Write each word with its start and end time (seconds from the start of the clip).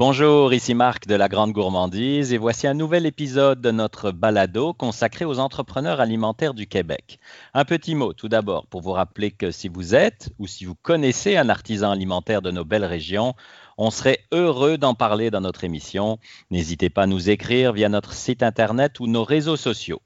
Bonjour, 0.00 0.54
ici 0.54 0.72
Marc 0.72 1.06
de 1.06 1.14
la 1.14 1.28
Grande 1.28 1.52
Gourmandise 1.52 2.32
et 2.32 2.38
voici 2.38 2.66
un 2.66 2.72
nouvel 2.72 3.04
épisode 3.04 3.60
de 3.60 3.70
notre 3.70 4.12
balado 4.12 4.72
consacré 4.72 5.26
aux 5.26 5.38
entrepreneurs 5.38 6.00
alimentaires 6.00 6.54
du 6.54 6.66
Québec. 6.66 7.18
Un 7.52 7.66
petit 7.66 7.94
mot 7.94 8.14
tout 8.14 8.30
d'abord 8.30 8.66
pour 8.66 8.80
vous 8.80 8.92
rappeler 8.92 9.30
que 9.30 9.50
si 9.50 9.68
vous 9.68 9.94
êtes 9.94 10.30
ou 10.38 10.46
si 10.46 10.64
vous 10.64 10.74
connaissez 10.74 11.36
un 11.36 11.50
artisan 11.50 11.90
alimentaire 11.90 12.40
de 12.40 12.50
nos 12.50 12.64
belles 12.64 12.86
régions, 12.86 13.34
on 13.76 13.90
serait 13.90 14.20
heureux 14.32 14.78
d'en 14.78 14.94
parler 14.94 15.30
dans 15.30 15.42
notre 15.42 15.64
émission. 15.64 16.18
N'hésitez 16.50 16.88
pas 16.88 17.02
à 17.02 17.06
nous 17.06 17.28
écrire 17.28 17.74
via 17.74 17.90
notre 17.90 18.14
site 18.14 18.42
internet 18.42 19.00
ou 19.00 19.06
nos 19.06 19.24
réseaux 19.24 19.58
sociaux. 19.58 20.00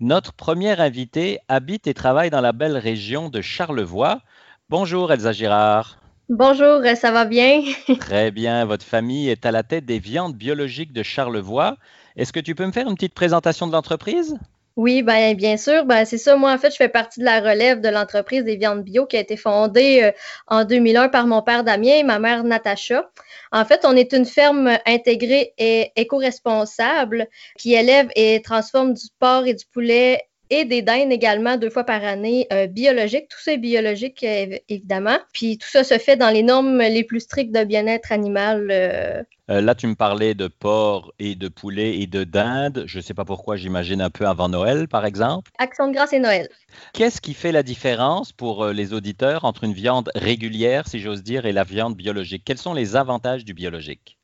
Notre 0.00 0.32
première 0.32 0.80
invitée 0.80 1.38
habite 1.48 1.86
et 1.86 1.92
travaille 1.92 2.30
dans 2.30 2.40
la 2.40 2.52
belle 2.52 2.78
région 2.78 3.28
de 3.28 3.42
Charlevoix. 3.42 4.22
Bonjour 4.70 5.12
Elsa 5.12 5.32
Girard. 5.32 5.98
Bonjour, 6.30 6.80
ça 6.96 7.10
va 7.10 7.26
bien? 7.26 7.62
Très 8.00 8.30
bien. 8.30 8.64
Votre 8.64 8.84
famille 8.86 9.28
est 9.28 9.44
à 9.44 9.50
la 9.50 9.62
tête 9.62 9.84
des 9.84 9.98
viandes 9.98 10.34
biologiques 10.34 10.94
de 10.94 11.02
Charlevoix. 11.02 11.76
Est-ce 12.16 12.32
que 12.32 12.40
tu 12.40 12.54
peux 12.54 12.64
me 12.64 12.72
faire 12.72 12.88
une 12.88 12.94
petite 12.94 13.12
présentation 13.12 13.66
de 13.66 13.72
l'entreprise? 13.72 14.38
Oui, 14.76 15.02
ben, 15.02 15.36
bien 15.36 15.58
sûr. 15.58 15.84
Ben, 15.84 16.06
c'est 16.06 16.16
ça. 16.16 16.36
Moi, 16.36 16.50
en 16.50 16.56
fait, 16.56 16.70
je 16.70 16.76
fais 16.76 16.88
partie 16.88 17.20
de 17.20 17.26
la 17.26 17.40
relève 17.40 17.82
de 17.82 17.90
l'entreprise 17.90 18.42
des 18.42 18.56
viandes 18.56 18.82
bio 18.82 19.04
qui 19.04 19.18
a 19.18 19.20
été 19.20 19.36
fondée 19.36 20.02
euh, 20.02 20.12
en 20.46 20.64
2001 20.64 21.10
par 21.10 21.26
mon 21.26 21.42
père 21.42 21.62
Damien 21.62 21.96
et 21.98 22.02
ma 22.04 22.18
mère 22.18 22.42
Natacha. 22.42 23.10
En 23.52 23.66
fait, 23.66 23.84
on 23.84 23.94
est 23.94 24.14
une 24.14 24.24
ferme 24.24 24.78
intégrée 24.86 25.52
et 25.58 25.92
éco-responsable 25.94 27.28
qui 27.58 27.74
élève 27.74 28.08
et 28.16 28.40
transforme 28.42 28.94
du 28.94 29.08
porc 29.18 29.46
et 29.46 29.54
du 29.54 29.66
poulet 29.66 30.22
et 30.50 30.64
des 30.64 30.82
dindes 30.82 31.12
également 31.12 31.56
deux 31.56 31.70
fois 31.70 31.84
par 31.84 32.04
année 32.04 32.46
euh, 32.52 32.66
biologiques. 32.66 33.28
Tout 33.28 33.40
ça 33.40 33.52
est 33.52 33.58
biologique, 33.58 34.22
euh, 34.24 34.56
évidemment. 34.68 35.18
Puis 35.32 35.58
tout 35.58 35.68
ça 35.68 35.84
se 35.84 35.98
fait 35.98 36.16
dans 36.16 36.30
les 36.30 36.42
normes 36.42 36.78
les 36.78 37.04
plus 37.04 37.20
strictes 37.20 37.54
de 37.54 37.64
bien-être 37.64 38.12
animal. 38.12 38.68
Euh. 38.70 39.22
là, 39.48 39.74
tu 39.74 39.86
me 39.86 39.94
parlais 39.94 40.34
de 40.34 40.48
porc 40.48 41.12
et 41.18 41.34
de 41.34 41.48
poulet 41.48 41.98
et 41.98 42.06
de 42.06 42.24
dinde. 42.24 42.84
Je 42.86 42.98
ne 42.98 43.02
sais 43.02 43.14
pas 43.14 43.24
pourquoi, 43.24 43.56
j'imagine 43.56 44.00
un 44.00 44.10
peu 44.10 44.26
avant 44.26 44.48
Noël, 44.48 44.88
par 44.88 45.06
exemple. 45.06 45.50
Action 45.58 45.88
de 45.88 45.92
grâce 45.92 46.12
et 46.12 46.20
Noël. 46.20 46.48
Qu'est-ce 46.92 47.20
qui 47.20 47.34
fait 47.34 47.52
la 47.52 47.62
différence 47.62 48.32
pour 48.32 48.66
les 48.66 48.92
auditeurs 48.92 49.44
entre 49.44 49.64
une 49.64 49.74
viande 49.74 50.10
régulière, 50.14 50.86
si 50.88 51.00
j'ose 51.00 51.22
dire, 51.22 51.46
et 51.46 51.52
la 51.52 51.64
viande 51.64 51.96
biologique? 51.96 52.42
Quels 52.44 52.58
sont 52.58 52.74
les 52.74 52.96
avantages 52.96 53.44
du 53.44 53.54
biologique? 53.54 54.18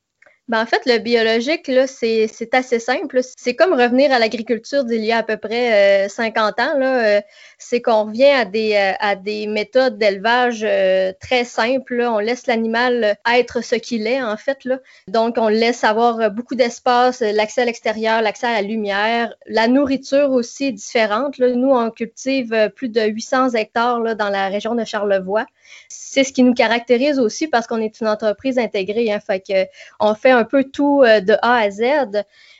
Ben, 0.50 0.62
en 0.62 0.66
fait, 0.66 0.82
le 0.84 0.98
biologique, 0.98 1.68
là, 1.68 1.86
c'est, 1.86 2.28
assez 2.54 2.80
simple. 2.80 3.20
C'est 3.36 3.54
comme 3.54 3.72
revenir 3.72 4.10
à 4.10 4.18
l'agriculture 4.18 4.82
d'il 4.82 5.04
y 5.04 5.12
a 5.12 5.18
à 5.18 5.22
peu 5.22 5.36
près 5.36 6.08
50 6.08 6.58
euh, 6.58 6.62
ans. 6.64 6.76
Là. 6.76 7.18
Euh, 7.18 7.20
c'est 7.56 7.80
qu'on 7.80 8.06
revient 8.06 8.24
à 8.24 8.44
des, 8.44 8.74
euh, 8.74 8.94
à 8.98 9.14
des 9.14 9.46
méthodes 9.46 9.96
d'élevage 9.96 10.66
très 11.20 11.44
simples. 11.44 12.02
On 12.02 12.18
laisse 12.18 12.48
l'animal 12.48 13.16
être 13.32 13.62
ce 13.62 13.76
qu'il 13.76 14.08
est, 14.08 14.20
en 14.20 14.36
fait. 14.36 14.64
Là. 14.64 14.80
Donc, 15.06 15.36
on 15.38 15.46
laisse 15.46 15.84
avoir 15.84 16.32
beaucoup 16.32 16.56
d'espace, 16.56 17.20
l'accès 17.20 17.62
à 17.62 17.66
l'extérieur, 17.66 18.20
l'accès 18.20 18.48
à 18.48 18.54
la 18.54 18.62
lumière. 18.62 19.32
La 19.46 19.68
nourriture 19.68 20.32
aussi 20.32 20.72
différente. 20.72 21.38
Là. 21.38 21.50
Nous, 21.50 21.70
on 21.70 21.92
cultive 21.92 22.72
plus 22.74 22.88
de 22.88 23.02
800 23.02 23.50
hectares 23.50 24.00
là, 24.00 24.16
dans 24.16 24.30
la 24.30 24.48
région 24.48 24.74
de 24.74 24.84
Charlevoix. 24.84 25.46
C'est 25.88 26.24
ce 26.24 26.32
qui 26.32 26.42
nous 26.42 26.54
caractérise 26.54 27.20
aussi 27.20 27.46
parce 27.46 27.68
qu'on 27.68 27.80
est 27.80 28.00
une 28.00 28.08
entreprise 28.08 28.58
intégrée. 28.58 29.12
Hein. 29.12 29.20
Fait 29.20 29.38
que 29.38 29.70
on 30.00 30.16
fait 30.16 30.39
peu 30.44 30.64
tout 30.64 31.02
euh, 31.02 31.20
de 31.20 31.34
A 31.42 31.56
à 31.56 31.70
Z. 31.70 31.82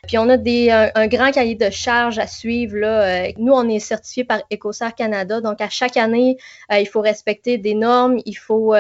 Puis 0.07 0.19
on 0.19 0.29
a 0.29 0.37
des, 0.37 0.71
un, 0.71 1.07
grand 1.07 1.31
cahier 1.31 1.55
de 1.55 1.71
charges 1.71 2.19
à 2.19 2.27
suivre. 2.27 2.77
Là. 2.77 3.03
Euh, 3.03 3.33
nous, 3.39 3.53
on 3.53 3.69
est 3.69 3.79
certifié 3.79 4.25
par 4.25 4.43
EcoSar 4.53 4.95
Canada. 4.95 5.41
Donc, 5.41 5.61
à 5.61 5.69
chaque 5.69 5.97
année, 5.97 6.39
euh, 6.73 6.79
il 6.79 6.89
faut 6.89 7.01
respecter 7.01 7.59
des 7.59 7.75
normes. 7.75 8.19
Il 8.25 8.37
faut 8.37 8.75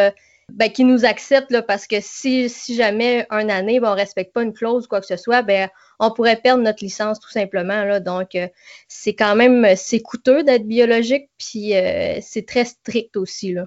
ben, 0.52 0.72
qu'ils 0.72 0.86
nous 0.86 1.04
acceptent 1.04 1.52
là, 1.52 1.62
parce 1.62 1.86
que 1.86 1.96
si, 2.00 2.48
si 2.48 2.74
jamais 2.74 3.26
une 3.30 3.50
année, 3.50 3.80
ben, 3.80 3.88
on 3.88 3.94
ne 3.94 4.00
respecte 4.00 4.32
pas 4.32 4.42
une 4.42 4.52
clause 4.52 4.86
ou 4.86 4.88
quoi 4.88 5.00
que 5.00 5.06
ce 5.06 5.16
soit, 5.16 5.42
ben, 5.42 5.68
on 5.98 6.10
pourrait 6.10 6.36
perdre 6.36 6.62
notre 6.62 6.82
licence 6.82 7.20
tout 7.20 7.30
simplement. 7.30 7.84
Là. 7.84 8.00
Donc, 8.00 8.36
c'est 8.88 9.14
quand 9.14 9.36
même 9.36 9.66
c'est 9.76 10.00
coûteux 10.00 10.42
d'être 10.42 10.66
biologique, 10.66 11.28
puis 11.38 11.74
c'est 12.22 12.46
très 12.46 12.64
strict 12.64 13.16
aussi. 13.16 13.52
Là. 13.52 13.66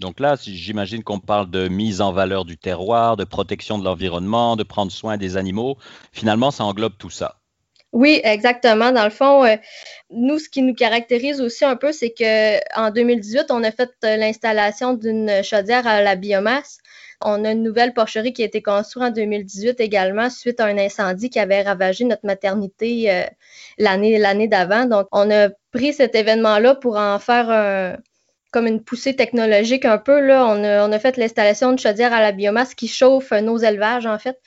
Donc 0.00 0.20
là, 0.20 0.36
j'imagine 0.40 1.02
qu'on 1.02 1.18
parle 1.18 1.50
de 1.50 1.66
mise 1.68 2.00
en 2.00 2.12
valeur 2.12 2.44
du 2.44 2.56
terroir, 2.56 3.16
de 3.16 3.24
protection 3.24 3.78
de 3.78 3.84
l'environnement, 3.84 4.54
de 4.54 4.62
prendre 4.62 4.92
soin 4.92 5.16
des 5.16 5.36
animaux. 5.36 5.76
Finalement, 6.12 6.50
ça 6.52 6.64
englobe 6.64 6.96
tout 6.98 7.10
ça. 7.10 7.38
Oui, 7.92 8.20
exactement. 8.22 8.92
Dans 8.92 9.04
le 9.04 9.10
fond, 9.10 9.44
euh, 9.44 9.56
nous, 10.10 10.38
ce 10.38 10.48
qui 10.48 10.62
nous 10.62 10.74
caractérise 10.74 11.40
aussi 11.40 11.64
un 11.64 11.74
peu, 11.74 11.90
c'est 11.90 12.12
qu'en 12.12 12.90
2018, 12.90 13.46
on 13.50 13.64
a 13.64 13.72
fait 13.72 13.90
euh, 14.04 14.16
l'installation 14.16 14.92
d'une 14.92 15.42
chaudière 15.42 15.86
à 15.86 16.02
la 16.02 16.14
biomasse. 16.14 16.78
On 17.22 17.44
a 17.44 17.50
une 17.52 17.62
nouvelle 17.62 17.94
porcherie 17.94 18.32
qui 18.32 18.42
a 18.42 18.46
été 18.46 18.62
construite 18.62 19.02
en 19.04 19.10
2018 19.10 19.80
également 19.80 20.30
suite 20.30 20.60
à 20.60 20.66
un 20.66 20.78
incendie 20.78 21.30
qui 21.30 21.40
avait 21.40 21.62
ravagé 21.62 22.04
notre 22.04 22.24
maternité 22.24 23.10
euh, 23.10 23.24
l'année 23.78 24.48
d'avant. 24.48 24.84
Donc, 24.84 25.08
on 25.10 25.28
a 25.30 25.48
pris 25.72 25.92
cet 25.94 26.14
événement-là 26.14 26.74
pour 26.76 26.96
en 26.96 27.18
faire 27.18 27.50
un, 27.50 27.96
comme 28.50 28.66
une 28.66 28.82
poussée 28.82 29.14
technologique 29.14 29.84
un 29.84 29.98
peu. 29.98 30.20
Là. 30.20 30.46
On, 30.46 30.92
a, 30.92 30.98
fait 30.98 31.16
l'installation 31.16 31.72
de 31.72 31.78
chaudière 31.78 32.12
à 32.12 32.20
la 32.20 32.32
biomasse 32.32 32.74
qui 32.74 32.88
chauffe 32.88 33.32
nos 33.32 33.58
élevages, 33.58 34.06
en 34.06 34.18
fait. 34.18 34.38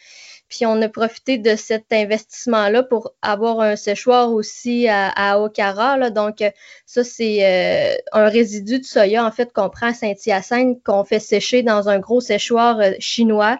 Puis 0.51 0.65
on 0.65 0.81
a 0.81 0.89
profité 0.89 1.37
de 1.37 1.55
cet 1.55 1.93
investissement-là 1.93 2.83
pour 2.83 3.13
avoir 3.21 3.61
un 3.61 3.77
séchoir 3.77 4.33
aussi 4.33 4.89
à, 4.89 5.07
à 5.07 5.39
Okara. 5.39 6.09
Donc, 6.09 6.43
ça, 6.85 7.05
c'est 7.05 7.45
euh, 7.45 7.95
un 8.11 8.27
résidu 8.27 8.79
de 8.79 8.83
soya, 8.83 9.25
en 9.25 9.31
fait, 9.31 9.53
qu'on 9.53 9.69
prend 9.69 9.87
à 9.87 9.93
Saint-Hyacinthe, 9.93 10.83
qu'on 10.83 11.05
fait 11.05 11.21
sécher 11.21 11.63
dans 11.63 11.87
un 11.87 11.99
gros 11.99 12.19
séchoir 12.19 12.81
euh, 12.81 12.91
chinois. 12.99 13.59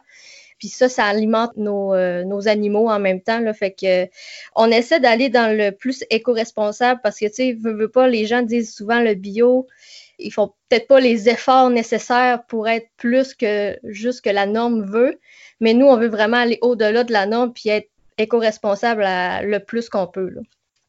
Puis 0.59 0.68
ça, 0.68 0.90
ça 0.90 1.06
alimente 1.06 1.56
nos, 1.56 1.96
euh, 1.96 2.25
nos, 2.25 2.50
animaux 2.50 2.90
en 2.90 3.00
même 3.00 3.22
temps. 3.22 3.40
Là, 3.40 3.53
fait 3.53 3.72
que 3.72 4.08
on 4.58 4.69
essaie 4.69 5.00
d'aller 5.00 5.29
dans 5.29 5.58
le 5.58 5.72
plus 5.72 6.03
éco-responsable 6.09 7.00
parce 7.02 7.18
que, 7.18 7.25
tu 7.25 7.34
sais, 7.34 7.53
veut, 7.53 7.73
veut 7.73 7.90
pas, 7.90 8.09
les 8.09 8.25
gens 8.25 8.41
disent 8.41 8.75
souvent 8.75 9.00
le 9.00 9.16
bio, 9.16 9.66
ils 10.22 10.32
font 10.32 10.54
peut-être 10.70 10.88
pas 10.88 11.00
les 11.00 11.30
efforts 11.30 11.70
nécessaires 11.70 12.46
pour 12.46 12.68
être 12.68 12.88
plus 12.98 13.34
que 13.34 13.78
juste 13.84 14.22
que 14.22 14.30
la 14.30 14.46
norme 14.46 14.84
veut, 14.84 15.20
mais 15.59 15.74
nous, 15.74 15.86
on 15.86 15.98
veut 15.98 16.08
vraiment 16.08 16.38
aller 16.38 16.59
au-delà 16.62 17.04
de 17.04 17.12
la 17.12 17.26
norme 17.26 17.54
puis 17.54 17.70
être 17.70 17.90
éco-responsable 18.18 19.02
le 19.02 19.58
plus 19.59 19.90
qu'on 19.90 20.08
peut. 20.08 20.34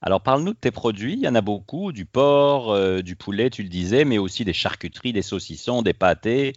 Alors, 0.00 0.20
parle-nous 0.20 0.54
de 0.54 0.58
tes 0.58 0.72
produits. 0.72 1.14
Il 1.14 1.20
y 1.20 1.28
en 1.28 1.34
a 1.34 1.40
beaucoup, 1.40 1.92
du 1.92 2.04
porc, 2.04 2.72
euh, 2.72 3.02
du 3.02 3.14
poulet, 3.14 3.50
tu 3.50 3.62
le 3.62 3.68
disais, 3.68 4.04
mais 4.04 4.18
aussi 4.18 4.44
des 4.44 4.52
charcuteries, 4.52 5.12
des 5.12 5.22
saucissons, 5.22 5.82
des 5.82 5.92
pâtés. 5.92 6.54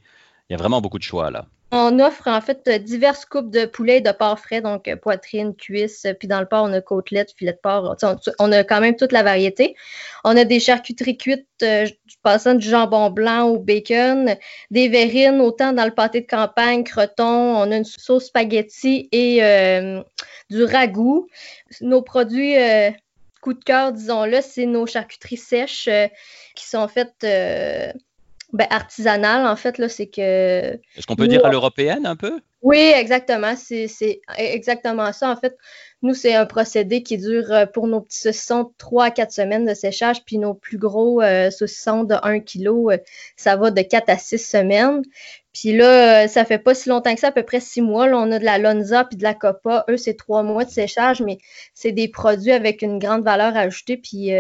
Il 0.50 0.54
y 0.54 0.56
a 0.56 0.58
vraiment 0.58 0.82
beaucoup 0.82 0.98
de 0.98 1.04
choix 1.04 1.30
là. 1.30 1.46
On 1.78 2.00
offre 2.00 2.30
en 2.30 2.40
fait 2.40 2.70
diverses 2.86 3.26
coupes 3.26 3.52
de 3.52 3.66
poulet 3.66 3.98
et 3.98 4.02
de 4.02 4.12
porc 4.14 4.40
frais, 4.40 4.62
donc 4.62 4.88
euh, 4.88 4.96
poitrine, 4.96 5.54
cuisse, 5.54 6.08
puis 6.18 6.30
dans 6.30 6.40
le 6.40 6.46
porc, 6.46 6.64
on 6.64 6.72
a 6.72 6.80
côtelette, 6.80 7.34
filet 7.36 7.52
de 7.52 7.58
porc. 7.58 7.98
On, 8.40 8.52
a 8.54 8.64
quand 8.64 8.80
même 8.80 8.96
toute 8.96 9.12
la 9.12 9.24
variété. 9.24 9.76
On 10.24 10.38
a 10.38 10.46
des 10.46 10.62
charcuteries 10.62 11.18
cuites 11.18 11.46
euh, 11.64 11.86
passant 12.24 12.54
du 12.54 12.66
jambon 12.66 13.10
blanc 13.10 13.50
au 13.50 13.60
bacon, 13.60 14.38
des 14.72 14.88
verrines, 14.88 15.42
autant 15.42 15.74
dans 15.74 15.84
le 15.84 15.92
pâté 15.92 16.22
de 16.22 16.28
campagne, 16.28 16.86
croton. 16.86 17.26
On 17.26 17.70
a 17.70 17.76
une 17.76 17.84
sauce 17.84 18.28
spaghetti 18.28 19.10
et 19.12 19.44
euh, 19.44 20.02
du 20.50 20.64
ragoût. 20.64 21.28
Nos 21.82 22.02
produits 22.02 22.56
coup 23.42 23.54
de 23.54 23.64
cœur, 23.66 23.92
disons-le, 23.92 24.40
c'est 24.40 24.66
nos 24.66 24.86
charcuteries 24.86 25.36
sèches 25.36 25.90
qui 26.56 26.66
sont 26.66 26.88
faites 26.88 27.26
ben, 28.56 28.68
artisanal, 28.70 29.46
en 29.46 29.56
fait, 29.58 29.78
là, 29.78 29.90
c'est 29.90 30.08
que. 30.08 30.22
Est-ce 30.22 31.06
qu'on 31.06 31.18
peut 31.18 31.28
dire 31.28 31.46
à 31.46 31.50
l'européenne 31.50 32.06
un 32.06 32.16
peu? 32.16 32.40
Oui, 32.62 32.78
exactement. 32.78 33.56
C'est 33.58 34.22
exactement 34.38 35.12
ça. 35.12 35.30
En 35.30 35.36
fait, 35.36 35.58
nous, 36.02 36.14
c'est 36.14 36.34
un 36.34 36.46
procédé 36.46 37.04
qui 37.04 37.18
dure 37.18 37.52
euh, 37.52 37.66
pour 37.66 37.88
nos 37.88 38.00
petits 38.00 38.20
saucissons 38.20 38.72
3 38.78 39.06
à 39.06 39.12
4 39.12 39.32
semaines 39.32 39.66
de 39.66 39.74
séchage, 39.74 40.24
puis 40.24 40.38
nos 40.38 40.54
plus 40.54 40.78
gros 40.78 41.22
euh, 41.22 41.52
saucissons 41.52 42.06
de 42.06 42.16
1 42.24 42.40
kg, 42.40 42.68
euh, 42.68 42.98
ça 43.36 43.58
va 43.58 43.72
de 43.72 43.82
4 43.82 44.10
à 44.10 44.18
6 44.18 44.38
semaines. 44.38 45.02
Puis 45.56 45.72
là, 45.72 46.28
ça 46.28 46.44
fait 46.44 46.60
pas 46.60 46.76
si 46.76 46.90
longtemps 46.90 47.14
que 47.14 47.22
ça, 47.22 47.30
à 47.30 47.32
peu 47.32 47.44
près 47.44 47.62
6 47.62 47.82
mois. 47.82 48.08
Là, 48.08 48.18
on 48.18 48.30
a 48.32 48.40
de 48.40 48.44
la 48.44 48.58
Lonza 48.58 49.06
puis 49.06 49.16
de 49.16 49.24
la 49.24 49.34
Copa. 49.34 49.86
Eux, 49.90 49.96
c'est 49.96 50.16
3 50.16 50.44
mois 50.44 50.66
de 50.66 50.70
séchage, 50.70 51.22
mais 51.22 51.38
c'est 51.74 51.94
des 51.94 52.10
produits 52.10 52.52
avec 52.52 52.82
une 52.82 53.00
grande 53.00 53.24
valeur 53.24 53.56
ajoutée. 53.56 53.96
Puis 53.96 54.32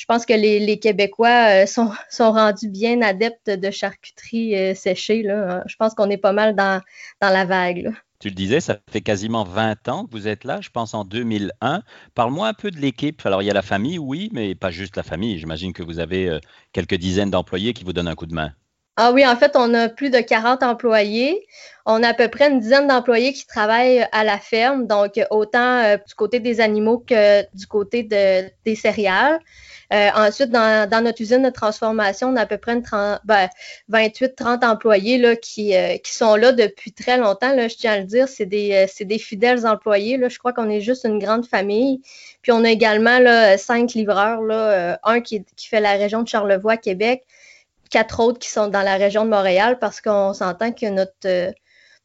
je 0.00 0.06
pense 0.06 0.24
que 0.24 0.32
les, 0.32 0.78
Québécois 0.78 1.62
euh, 1.62 1.66
sont, 2.10 2.32
rendus 2.32 2.68
bien 2.70 3.02
adeptes 3.02 3.50
de 3.50 3.70
charcuterie 3.70 4.56
euh, 4.56 4.74
séchée. 4.74 5.22
Là. 5.22 5.62
Je 5.66 5.76
pense 5.76 5.92
qu'on 5.92 6.08
est 6.08 6.16
pas 6.16 6.32
mal 6.32 6.56
dans, 6.56 6.80
la 7.20 7.44
vague. 7.44 7.92
Tu 8.18 8.28
le 8.28 8.34
disais, 8.34 8.60
ça 8.60 8.78
fait 8.90 9.02
quasiment 9.02 9.44
20 9.44 9.88
ans 9.88 10.06
que 10.06 10.12
vous 10.12 10.26
êtes 10.26 10.44
là, 10.44 10.62
je 10.62 10.70
pense 10.70 10.94
en 10.94 11.04
2001. 11.04 11.82
Parle-moi 12.14 12.48
un 12.48 12.54
peu 12.54 12.70
de 12.70 12.78
l'équipe. 12.78 13.20
Alors, 13.26 13.42
il 13.42 13.46
y 13.46 13.50
a 13.50 13.54
la 13.54 13.62
famille, 13.62 13.98
oui, 13.98 14.30
mais 14.32 14.54
pas 14.54 14.70
juste 14.70 14.96
la 14.96 15.02
famille. 15.02 15.38
J'imagine 15.38 15.74
que 15.74 15.82
vous 15.82 15.98
avez 15.98 16.30
euh, 16.30 16.40
quelques 16.72 16.96
dizaines 16.96 17.30
d'employés 17.30 17.74
qui 17.74 17.84
vous 17.84 17.92
donnent 17.92 18.08
un 18.08 18.14
coup 18.14 18.26
de 18.26 18.34
main. 18.34 18.52
Ah 19.02 19.12
oui, 19.12 19.26
en 19.26 19.34
fait, 19.34 19.52
on 19.54 19.72
a 19.72 19.88
plus 19.88 20.10
de 20.10 20.20
40 20.20 20.62
employés. 20.62 21.46
On 21.86 22.02
a 22.02 22.08
à 22.08 22.12
peu 22.12 22.28
près 22.28 22.50
une 22.50 22.60
dizaine 22.60 22.86
d'employés 22.86 23.32
qui 23.32 23.46
travaillent 23.46 24.06
à 24.12 24.24
la 24.24 24.36
ferme, 24.36 24.86
donc 24.86 25.18
autant 25.30 25.78
euh, 25.78 25.96
du 26.06 26.14
côté 26.14 26.38
des 26.38 26.60
animaux 26.60 26.98
que 26.98 27.40
du 27.56 27.66
côté 27.66 28.02
de, 28.02 28.50
des 28.66 28.74
céréales. 28.74 29.40
Euh, 29.94 30.10
ensuite, 30.14 30.50
dans, 30.50 31.02
notre 31.02 31.22
usine 31.22 31.42
de 31.42 31.48
transformation, 31.48 32.28
on 32.28 32.36
a 32.36 32.42
à 32.42 32.46
peu 32.46 32.58
près 32.58 32.76
28-30 32.76 33.20
ben, 33.24 34.68
employés 34.68 35.16
là, 35.16 35.34
qui, 35.34 35.74
euh, 35.74 35.96
qui 35.96 36.12
sont 36.12 36.36
là 36.36 36.52
depuis 36.52 36.92
très 36.92 37.16
longtemps. 37.16 37.56
Je 37.56 37.74
tiens 37.74 37.94
à 37.94 37.98
le 38.00 38.04
dire, 38.04 38.28
c'est 38.28 38.44
des, 38.44 38.86
des 39.00 39.18
fidèles 39.18 39.66
employés. 39.66 40.20
Je 40.28 40.38
crois 40.38 40.52
qu'on 40.52 40.68
est 40.68 40.82
juste 40.82 41.06
une 41.06 41.18
grande 41.18 41.46
famille. 41.46 42.02
Puis 42.42 42.52
on 42.52 42.62
a 42.64 42.68
également 42.68 43.18
cinq 43.56 43.94
livreurs, 43.94 44.42
un 45.04 45.20
qui 45.22 45.42
fait 45.56 45.80
la 45.80 45.92
région 45.92 46.22
de 46.22 46.28
Charlevoix, 46.28 46.76
Québec, 46.76 47.24
quatre 47.90 48.20
autres 48.20 48.38
qui 48.38 48.48
sont 48.48 48.68
dans 48.68 48.82
la 48.82 48.96
région 48.96 49.24
de 49.24 49.30
Montréal 49.30 49.78
parce 49.78 50.00
qu'on 50.00 50.32
s'entend 50.32 50.72
que 50.72 50.88
notre 50.88 51.52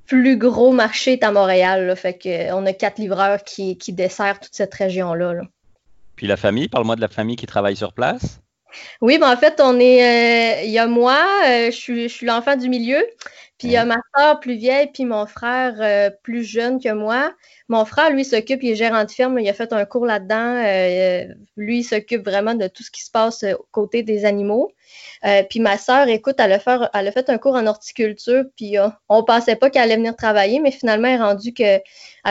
plus 0.06 0.38
gros 0.38 0.72
marché 0.72 1.14
est 1.14 1.24
à 1.24 1.32
Montréal. 1.32 1.88
Là, 1.88 1.96
fait 1.96 2.18
que, 2.18 2.54
on 2.54 2.66
a 2.66 2.74
quatre 2.74 2.98
livreurs 3.00 3.44
qui, 3.44 3.78
qui 3.78 3.94
desservent 3.94 4.40
toute 4.40 4.54
cette 4.56 4.74
région-là. 4.74 5.42
Puis 6.16 6.28
la 6.28 6.38
famille, 6.38 6.68
parle-moi 6.68 6.96
de 6.96 7.02
la 7.02 7.08
famille 7.08 7.36
qui 7.36 7.46
travaille 7.46 7.76
sur 7.76 7.94
place. 7.94 8.40
Oui, 9.02 9.18
ben 9.18 9.32
en 9.32 9.38
fait, 9.38 9.60
on 9.62 9.80
est. 9.80 10.62
Euh, 10.62 10.64
il 10.64 10.72
y 10.72 10.80
a 10.80 10.88
moi, 10.88 11.18
euh, 11.46 11.66
je 11.68 11.76
suis, 11.76 12.04
je 12.10 12.14
suis 12.14 12.26
l'enfant 12.26 12.56
du 12.56 12.70
milieu. 12.70 13.06
Puis 13.58 13.70
il 13.70 13.72
y 13.72 13.78
a 13.78 13.86
ma 13.86 13.96
soeur 14.14 14.42
plus 14.42 14.56
vieille, 14.56 14.90
puis 14.94 15.06
mon 15.06 15.26
frère 15.28 15.76
euh, 15.80 16.10
plus 16.24 16.44
jeune 16.44 16.82
que 16.82 16.92
moi. 16.92 17.34
Mon 17.70 17.86
frère, 17.86 18.10
lui, 18.10 18.26
s'occupe, 18.26 18.62
il 18.64 18.72
est 18.72 18.76
gérant 18.76 19.06
de 19.06 19.12
firme, 19.12 19.40
il 19.40 19.48
a 19.48 19.54
fait 19.54 19.72
un 19.72 19.86
cours 19.86 20.06
là-dedans. 20.06 20.62
lui, 21.56 21.80
il 21.80 21.84
s'occupe 21.84 22.26
vraiment 22.26 22.54
de 22.54 22.68
tout 22.68 22.84
ce 22.84 22.92
qui 22.92 23.02
se 23.02 23.10
passe 23.12 23.44
aux 23.44 23.66
côté 23.72 24.04
des 24.04 24.26
animaux. 24.26 24.74
Puis 25.50 25.62
ma 25.62 25.78
sœur, 25.78 26.10
écoute, 26.10 26.36
elle 26.40 26.52
a, 26.52 26.60
fait, 26.60 26.80
elle 26.94 27.08
a 27.08 27.12
fait 27.14 27.30
un 27.30 27.38
cours 27.38 27.56
en 27.56 27.66
horticulture, 27.66 28.44
puis 28.58 28.76
on 29.08 29.24
pensait 29.24 29.56
pas 29.56 29.70
qu'elle 29.70 29.84
allait 29.84 29.96
venir 29.96 30.18
travailler, 30.18 30.60
mais 30.60 30.72
finalement, 30.72 31.08
elle 31.08 31.16
est 31.16 31.24
rendue 31.24 31.54
qu'elle 31.54 31.82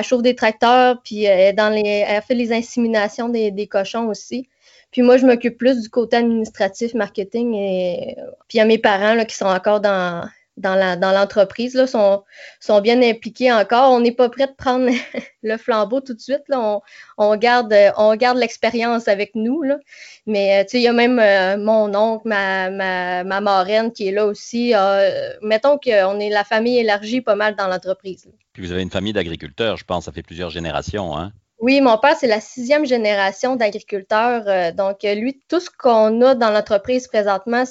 chauffe 0.02 0.22
des 0.22 0.34
tracteurs, 0.34 1.00
puis 1.02 1.24
elle, 1.24 1.54
dans 1.56 1.70
les, 1.70 2.04
elle 2.06 2.22
fait 2.22 2.34
les 2.34 2.52
inséminations 2.52 3.30
des, 3.30 3.50
des 3.50 3.66
cochons 3.66 4.08
aussi. 4.08 4.46
Puis 4.94 5.02
moi, 5.02 5.16
je 5.16 5.26
m'occupe 5.26 5.58
plus 5.58 5.82
du 5.82 5.88
côté 5.88 6.18
administratif, 6.18 6.94
marketing, 6.94 7.52
et 7.52 8.14
puis 8.46 8.54
il 8.54 8.56
y 8.58 8.60
a 8.60 8.64
mes 8.64 8.78
parents 8.78 9.14
là, 9.14 9.24
qui 9.24 9.34
sont 9.34 9.46
encore 9.46 9.80
dans, 9.80 10.30
dans 10.56 11.12
l'entreprise 11.12 11.84
sont, 11.86 12.22
sont 12.60 12.80
bien 12.80 13.02
impliqués 13.02 13.52
encore. 13.52 13.90
On 13.90 13.98
n'est 13.98 14.12
pas 14.12 14.28
prêt 14.28 14.46
de 14.46 14.52
prendre 14.56 14.88
le 15.42 15.56
flambeau 15.56 16.00
tout 16.00 16.14
de 16.14 16.20
suite. 16.20 16.44
Là. 16.46 16.78
On, 17.18 17.36
garde, 17.36 17.74
on 17.96 18.14
garde 18.14 18.38
l'expérience 18.38 19.08
avec 19.08 19.34
nous. 19.34 19.64
Là. 19.64 19.80
Mais 20.26 20.62
euh, 20.62 20.64
il 20.72 20.82
y 20.82 20.86
a 20.86 20.92
même 20.92 21.18
euh, 21.18 21.56
mon 21.56 21.92
oncle, 21.96 22.28
ma, 22.28 22.70
ma, 22.70 23.24
ma, 23.24 23.40
marraine 23.40 23.90
qui 23.90 24.06
est 24.06 24.12
là 24.12 24.26
aussi. 24.26 24.76
Euh, 24.76 25.32
mettons 25.42 25.76
qu'on 25.76 26.20
est 26.20 26.30
la 26.30 26.44
famille 26.44 26.78
élargie 26.78 27.20
pas 27.20 27.34
mal 27.34 27.56
dans 27.56 27.66
l'entreprise. 27.66 28.28
Puis 28.52 28.62
vous 28.62 28.70
avez 28.70 28.82
une 28.82 28.92
famille 28.92 29.12
d'agriculteurs, 29.12 29.76
je 29.76 29.84
pense, 29.84 30.04
ça 30.04 30.12
fait 30.12 30.22
plusieurs 30.22 30.50
générations, 30.50 31.18
hein? 31.18 31.32
Oui, 31.64 31.80
mon 31.80 31.96
père, 31.96 32.14
c'est 32.14 32.26
la 32.26 32.42
sixième 32.42 32.84
génération 32.84 33.56
d'agriculteurs. 33.56 34.74
donc, 34.74 34.98
lui, 35.02 35.40
tout 35.48 35.60
ce 35.60 35.70
qu'on 35.70 36.20
a 36.20 36.34
dans 36.34 36.50
l'entreprise 36.50 37.08
présentement, 37.08 37.64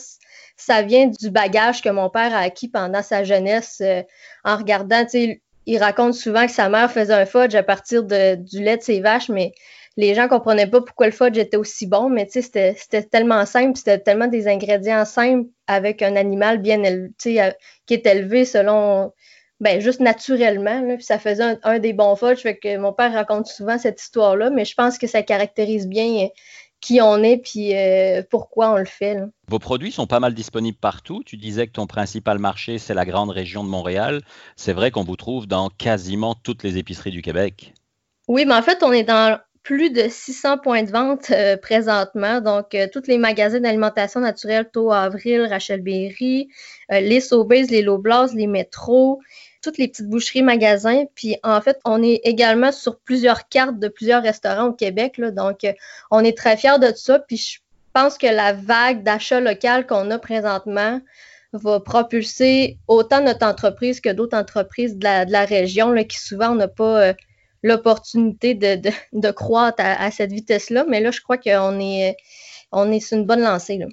ça 0.58 0.82
vient 0.82 1.06
du 1.06 1.30
bagage 1.30 1.84
que 1.84 1.90
mon 1.90 2.10
père 2.10 2.34
a 2.34 2.40
acquis 2.40 2.70
pendant 2.70 3.04
sa 3.04 3.24
jeunesse 3.24 3.82
euh, 3.82 4.02
en 4.44 4.58
regardant, 4.58 5.04
tu 5.04 5.10
sais, 5.12 5.42
il 5.68 5.78
raconte 5.78 6.16
souvent 6.16 6.48
que 6.48 6.52
sa 6.52 6.70
mère 6.70 6.92
faisait 6.92 7.14
un 7.14 7.28
fudge 7.28 7.54
à 7.54 7.62
partir 7.62 8.02
du 8.04 8.64
lait 8.64 8.78
de 8.78 8.82
ses 8.82 9.00
vaches, 9.00 9.30
mais 9.30 9.52
les 9.96 10.16
gens 10.16 10.28
comprenaient 10.28 10.66
pas 10.66 10.82
pourquoi 10.82 11.06
le 11.06 11.12
fudge 11.12 11.38
était 11.38 11.58
aussi 11.58 11.86
bon, 11.86 12.10
mais 12.10 12.26
tu 12.26 12.42
sais, 12.42 12.74
c'était 12.76 13.04
tellement 13.04 13.46
simple, 13.46 13.78
c'était 13.78 14.00
tellement 14.00 14.26
des 14.26 14.48
ingrédients 14.48 15.06
simples 15.06 15.52
avec 15.68 16.02
un 16.02 16.16
animal 16.16 16.58
bien 16.58 16.82
élevé, 16.82 17.12
qui 17.20 17.94
est 17.94 18.08
élevé 18.08 18.44
selon, 18.46 19.14
ben, 19.64 19.80
juste 19.80 20.02
naturellement, 20.02 20.82
là, 20.82 20.96
puis 20.96 21.06
ça 21.06 21.18
faisait 21.18 21.44
un, 21.44 21.58
un, 21.64 21.80
des 21.80 21.94
bons 21.94 22.18
fait 22.18 22.58
que 22.58 22.78
mon 22.78 22.92
père 22.92 23.14
raconte 23.14 23.48
souvent 23.48 23.78
cette 23.78 24.02
histoire-là, 24.02 24.50
mais 24.50 24.66
je 24.66 24.76
pense 24.76 24.98
que 24.98 25.08
ça 25.08 25.24
caractérise 25.24 25.88
bien 25.88 26.28
qui 26.82 27.00
on 27.02 27.24
est 27.24 27.38
puis 27.38 27.74
euh, 27.74 28.24
pourquoi 28.30 28.72
on 28.72 28.78
le 28.78 28.86
fait. 28.86 29.18
Vos 29.48 29.60
produits 29.60 29.94
sont 29.94 30.06
pas 30.06 30.20
mal 30.20 30.34
disponibles 30.34 30.78
partout. 30.78 31.24
Tu 31.26 31.38
disais 31.38 31.66
que 31.66 31.72
ton 31.72 31.88
principal 31.88 32.40
marché, 32.40 32.78
c'est 32.78 32.94
la 32.94 33.06
grande 33.06 33.30
région 33.30 33.64
de 33.64 33.70
Montréal. 33.70 34.22
C'est 34.58 34.74
vrai 34.74 34.92
qu'on 34.92 35.06
vous 35.06 35.16
trouve 35.16 35.48
dans 35.48 35.70
quasiment 35.70 36.36
toutes 36.36 36.62
les 36.62 36.78
épiceries 36.78 37.12
du 37.12 37.22
Québec. 37.22 37.74
Oui, 38.28 38.44
mais 38.46 38.56
en 38.56 38.62
fait, 38.62 38.84
on 38.84 38.92
est 38.92 39.04
dans 39.04 39.40
plus 39.64 39.92
de 39.92 40.10
600 40.10 40.58
points 40.58 40.84
de 40.84 40.92
vente 40.92 41.32
euh, 41.32 41.56
présentement. 41.56 42.42
Donc, 42.42 42.76
euh, 42.76 42.88
tous 42.92 43.08
les 43.08 43.18
magasins 43.18 43.62
d'alimentation 43.62 44.20
naturelle, 44.20 44.70
Taux 44.74 44.92
Avril, 44.92 45.48
Rachel 45.50 45.82
Berry, 45.82 46.50
les 46.90 47.22
Sobeys, 47.22 47.68
les 47.68 47.82
Loblas, 47.82 48.34
les 48.36 48.46
Métros, 48.46 49.22
toutes 49.64 49.78
les 49.78 49.88
petites 49.88 50.10
boucheries, 50.10 50.44
magasins. 50.44 51.06
Puis 51.16 51.38
en 51.42 51.60
fait, 51.62 51.80
on 51.86 52.04
est 52.04 52.22
également 52.24 52.72
sur 52.72 53.00
plusieurs 53.00 53.48
cartes 53.48 53.80
de 53.80 53.88
plusieurs 53.88 54.22
restaurants 54.22 54.68
au 54.68 54.74
Québec. 54.74 55.20
donc, 55.20 55.64
euh, 55.64 55.74
on 56.12 56.24
est 56.24 56.38
très 56.38 56.58
fiers 56.58 56.80
de 56.80 56.92
ça. 56.96 57.20
Puis 57.20 57.38
je 57.38 57.60
pense 57.94 58.18
que 58.18 58.28
la 58.28 58.54
vague 58.54 59.04
d'achat 59.04 59.40
local 59.40 59.88
qu'on 59.88 60.12
a 60.12 60.20
présentement 60.20 61.02
va 61.54 61.80
propulser 61.80 62.78
autant 62.88 63.22
notre 63.22 63.46
entreprise 63.46 64.02
que 64.02 64.10
d'autres 64.10 64.38
entreprises 64.38 64.98
de 64.98 65.32
la, 65.32 65.46
région 65.46 65.92
là, 65.92 66.04
qui 66.04 66.20
souvent 66.20 66.56
n'ont 66.56 66.68
pas 66.68 67.10
euh, 67.10 67.14
l'opportunité 67.62 68.56
de, 68.56 69.32
croître 69.32 69.82
à, 69.84 70.12
cette 70.12 70.32
vitesse-là. 70.32 70.86
Mais 70.90 71.00
là, 71.00 71.12
je 71.12 71.22
crois 71.22 71.38
qu'on 71.38 71.80
est, 71.80 72.18
on 72.72 72.92
est 72.92 73.00
sur 73.00 73.18
une 73.18 73.26
bonne 73.26 73.42
lancée. 73.42 73.78
Là. 73.78 73.86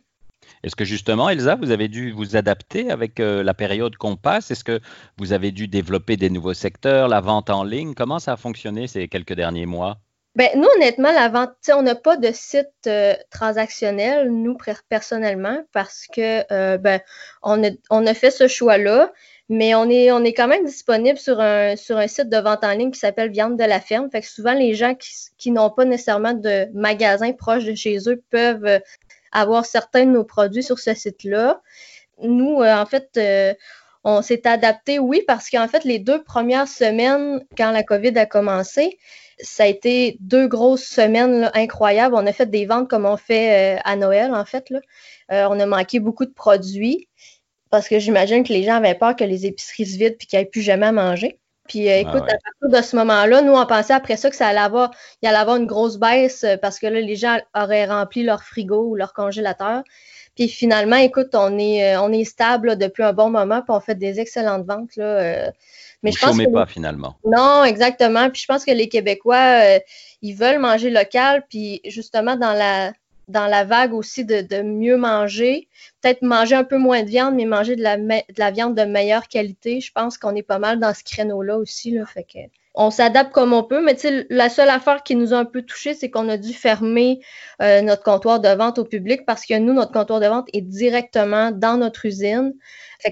Est-ce 0.63 0.77
que 0.77 0.85
justement, 0.85 1.31
Elsa, 1.31 1.57
vous 1.57 1.71
avez 1.71 1.89
dû 1.89 2.13
vous 2.13 2.37
adapter 2.37 2.91
avec 2.91 3.19
euh, 3.19 3.43
la 3.43 3.55
période 3.55 3.97
qu'on 3.97 4.17
passe? 4.17 4.51
Est-ce 4.51 4.65
que 4.65 4.81
vous 5.17 5.33
avez 5.33 5.53
dû 5.53 5.69
développer 5.69 6.17
des 6.19 6.29
nouveaux 6.29 6.55
secteurs, 6.55 7.09
la 7.09 7.21
vente 7.21 7.49
en 7.49 7.65
ligne? 7.65 7.95
Comment 7.95 8.19
ça 8.19 8.35
a 8.35 8.37
fonctionné 8.37 8.87
ces 8.87 9.09
quelques 9.09 9.33
derniers 9.33 9.67
mois? 9.67 9.99
Ben, 10.37 10.51
nous, 10.55 10.69
honnêtement, 10.77 11.13
la 11.13 11.29
vente, 11.29 11.55
on 11.75 11.83
n'a 11.83 11.95
pas 11.95 12.17
de 12.17 12.31
site 12.33 12.69
euh, 12.87 13.15
transactionnel, 13.31 14.31
nous, 14.31 14.57
personnellement, 14.89 15.65
parce 15.73 16.07
que 16.07 16.45
euh, 16.53 16.79
ben, 16.79 17.01
on, 17.43 17.63
a, 18.07 18.15
fait 18.15 18.31
ce 18.31 18.47
choix-là, 18.47 19.13
mais 19.49 19.75
on 19.75 19.89
est, 19.91 20.33
quand 20.35 20.47
même 20.47 20.65
disponible 20.65 21.19
sur 21.19 21.41
un, 21.41 21.75
sur 21.75 21.97
un 21.97 22.07
site 22.07 22.29
de 22.29 22.37
vente 22.37 22.63
en 22.63 22.73
ligne 22.73 22.93
qui 22.93 23.01
s'appelle 23.01 23.31
Viande 23.31 23.59
de 23.59 23.65
la 23.65 23.81
ferme. 23.81 24.09
Fait 24.11 24.21
que 24.21 24.29
souvent, 24.29 24.55
les 24.55 24.75
gens 24.75 24.95
qui, 24.95 25.11
qui 25.37 25.51
n'ont 25.51 25.71
pas 25.71 25.85
nécessairement 25.85 26.35
de 26.35 26.69
magasin 26.75 27.33
proche 27.33 27.65
de 27.65 27.75
chez 27.75 27.99
eux 28.07 28.23
peuvent 28.31 28.81
avoir 29.33 29.65
certains 29.65 30.07
de 30.07 30.11
nos 30.11 30.25
produits 30.25 30.63
sur 30.63 30.79
ce 30.79 30.95
site-là. 30.95 31.61
Nous, 32.23 32.63
euh, 32.63 32.75
en 32.75 32.87
fait, 32.87 33.11
euh, 33.17 33.55
on 34.05 34.23
s'est 34.23 34.47
adapté, 34.47 34.99
oui, 34.99 35.23
parce 35.27 35.51
qu'en 35.51 35.69
fait, 35.69 35.85
les 35.85 35.99
deux 35.99 36.23
premières 36.23 36.69
semaines, 36.69 37.45
quand 37.57 37.71
la 37.71 37.83
COVID 37.83 38.17
a 38.19 38.27
commencé, 38.27 38.99
ça 39.39 39.65
a 39.65 39.67
été 39.67 40.17
deux 40.21 40.49
grosses 40.49 40.85
semaines 40.85 41.51
incroyables. 41.55 42.15
On 42.15 42.27
a 42.27 42.33
fait 42.33 42.51
des 42.51 42.67
ventes 42.67 42.89
comme 42.89 43.07
on 43.07 43.17
fait 43.17 43.77
euh, 43.77 43.81
à 43.85 43.97
Noël, 43.97 44.35
en 44.35 44.45
fait. 44.45 44.71
Là. 44.71 44.81
on 45.51 45.59
a 45.59 45.67
manqué 45.67 46.01
beaucoup 46.01 46.27
de 46.27 46.33
produits 46.33 47.09
parce 47.71 47.89
que 47.89 47.99
j'imagine 47.99 48.43
que 48.45 48.53
les 48.53 48.65
gens 48.65 48.77
avaient 48.77 48.95
peur 48.95 49.17
que 49.17 49.25
les 49.25 49.47
épiceries 49.47 49.87
se 49.87 49.97
vident 49.97 50.17
et 50.21 50.27
qu'ils 50.27 50.39
n'aient 50.39 50.45
plus 50.45 50.63
jamais 50.63 50.87
à 50.87 50.93
manger. 50.93 51.40
Puis 51.71 51.89
euh, 51.89 52.01
écoute, 52.01 52.23
à 52.23 52.37
partir 52.37 52.69
de 52.69 52.83
ce 52.83 52.97
moment-là, 52.97 53.43
nous, 53.43 53.53
on 53.53 53.65
pensait 53.65 53.93
après 53.93 54.17
ça 54.17 54.29
que 54.29 54.35
ça 54.35 54.49
allait 54.49 54.59
avoir, 54.59 54.91
il 55.23 55.29
allait 55.29 55.39
avoir 55.39 55.57
une 55.57 55.67
grosse 55.67 55.99
baisse 55.99 56.43
euh, 56.43 56.57
parce 56.57 56.81
que 56.81 56.89
là, 56.89 57.01
les 57.01 57.15
gens 57.15 57.39
auraient 57.55 57.87
rempli 57.87 58.25
leur 58.25 58.43
frigo 58.43 58.89
ou 58.89 58.97
leur 58.97 59.13
congélateur. 59.13 59.85
Puis 60.35 60.49
finalement, 60.49 60.97
écoute, 60.97 61.29
on 61.35 61.57
est, 61.61 61.95
euh, 61.95 62.03
on 62.03 62.11
est 62.11 62.25
stable 62.25 62.77
depuis 62.77 63.05
un 63.05 63.13
bon 63.13 63.31
moment, 63.31 63.63
puis 63.63 63.71
on 63.71 63.79
fait 63.79 63.95
des 63.95 64.19
excellentes 64.19 64.67
ventes. 64.67 64.97
Là, 64.97 65.53
mais 66.03 66.11
Vous 66.11 66.17
je 66.17 66.27
pense 66.27 66.39
que, 66.39 66.53
pas 66.53 66.67
finalement. 66.67 67.15
Non, 67.25 67.63
exactement. 67.63 68.29
Puis 68.31 68.43
je 68.43 68.47
pense 68.47 68.65
que 68.65 68.73
les 68.73 68.89
Québécois, 68.89 69.79
ils 70.23 70.35
veulent 70.35 70.59
manger 70.59 70.91
local. 70.91 71.45
Puis 71.49 71.81
justement, 71.85 72.35
dans 72.35 72.53
la, 72.53 72.91
dans 73.31 73.47
la 73.47 73.65
vague 73.65 73.95
aussi 73.95 74.25
de, 74.25 74.63
mieux 74.63 74.97
manger. 74.97 75.69
Peut-être 76.01 76.23
manger 76.23 76.55
un 76.57 76.65
peu 76.65 76.79
moins 76.79 77.03
de 77.03 77.09
viande, 77.09 77.35
mais 77.35 77.45
manger 77.45 77.77
de 77.77 77.83
la, 77.83 77.97
de 77.97 78.39
la 78.39 78.51
viande 78.51 78.77
de 78.77 78.83
meilleure 78.83 79.29
qualité. 79.29 79.81
Je 79.81 79.93
pense 79.93 80.19
qu'on 80.19 80.35
est 80.35 80.43
pas 80.43 80.59
mal 80.59 80.79
dans 80.81 80.95
ce 80.95 81.05
créneau-là 81.05 81.57
aussi. 81.57 81.93
Là, 81.93 82.05
on 82.75 82.91
s'adapte 82.91 83.33
comme 83.33 83.53
on 83.53 83.65
peut, 83.65 83.85
mais 83.85 83.97
la 84.31 84.49
seule 84.49 84.69
affaire 84.69 85.03
qui 85.03 85.17
nous 85.17 85.35
a 85.35 85.39
un 85.39 85.45
peu 85.45 85.63
touché, 85.63 85.95
c'est 85.95 86.09
qu'on 86.09 86.29
a 86.29 86.37
dû 86.37 86.53
fermer 86.53 87.21
euh, 87.61 87.83
notre 87.83 88.05
comptoir 88.05 88.41
de 88.41 88.49
vente 88.49 88.79
au 88.79 88.85
public 88.85 89.27
parce 89.27 89.45
que 89.45 89.59
nous, 89.59 89.73
notre 89.73 89.93
comptoir 89.93 90.21
de 90.21 90.27
vente 90.27 90.49
est 90.53 90.61
directement 90.61 91.51
dans 91.51 91.77
notre 91.77 92.07
usine. 92.07 92.55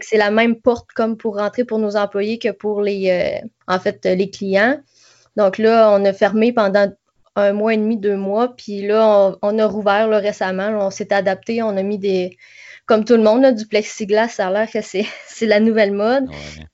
C'est 0.01 0.17
la 0.17 0.31
même 0.31 0.61
porte 0.61 0.93
comme 0.95 1.17
pour 1.17 1.37
rentrer 1.39 1.65
pour 1.65 1.79
nos 1.79 1.97
employés 1.97 2.39
que 2.39 2.51
pour 2.51 2.83
les, 2.83 3.11
euh, 3.11 3.47
en 3.67 3.81
fait, 3.81 4.05
les 4.05 4.31
clients. 4.31 4.79
Donc 5.37 5.59
là, 5.59 5.91
on 5.93 6.05
a 6.05 6.13
fermé 6.13 6.53
pendant 6.53 6.93
un 7.39 7.53
mois 7.53 7.75
et 7.75 7.77
demi, 7.77 7.97
deux 7.97 8.17
mois. 8.17 8.55
Puis 8.57 8.87
là, 8.87 9.37
on, 9.43 9.59
a 9.59 9.67
rouvert 9.67 10.09
récemment. 10.09 10.69
on 10.81 10.91
s'est 10.91 11.13
adapté. 11.13 11.63
On 11.63 11.77
a 11.77 11.83
mis 11.83 11.99
des, 11.99 12.37
comme 12.87 13.05
tout 13.05 13.17
le 13.17 13.23
monde, 13.23 13.47
du 13.55 13.67
plexiglas. 13.67 14.29
Ça 14.29 14.49
a 14.49 14.51
l'air 14.51 14.71
que 14.71 14.81
c'est, 14.81 15.07
la 15.43 15.61
nouvelle 15.61 15.93
mode. 15.93 16.27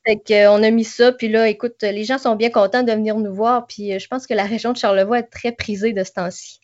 Fait 0.07 0.17
qu'on 0.17 0.63
a 0.63 0.71
mis 0.71 0.85
ça. 0.85 1.13
Puis 1.13 1.29
là, 1.29 1.49
écoute, 1.49 1.83
les 1.83 2.05
gens 2.05 2.19
sont 2.19 2.37
bien 2.37 2.51
contents 2.51 2.83
de 2.83 2.93
venir 2.93 3.17
nous 3.17 3.35
voir. 3.35 3.67
Puis 3.67 3.93
euh, 3.93 3.99
je 3.99 4.09
pense 4.09 4.27
que 4.27 4.35
la 4.35 4.45
région 4.45 4.73
de 4.73 4.79
Charlevoix 4.79 5.19
est 5.19 5.31
très 5.31 5.53
prisée 5.53 5.93
de 5.93 6.03
ce 6.03 6.13
temps-ci. 6.13 6.61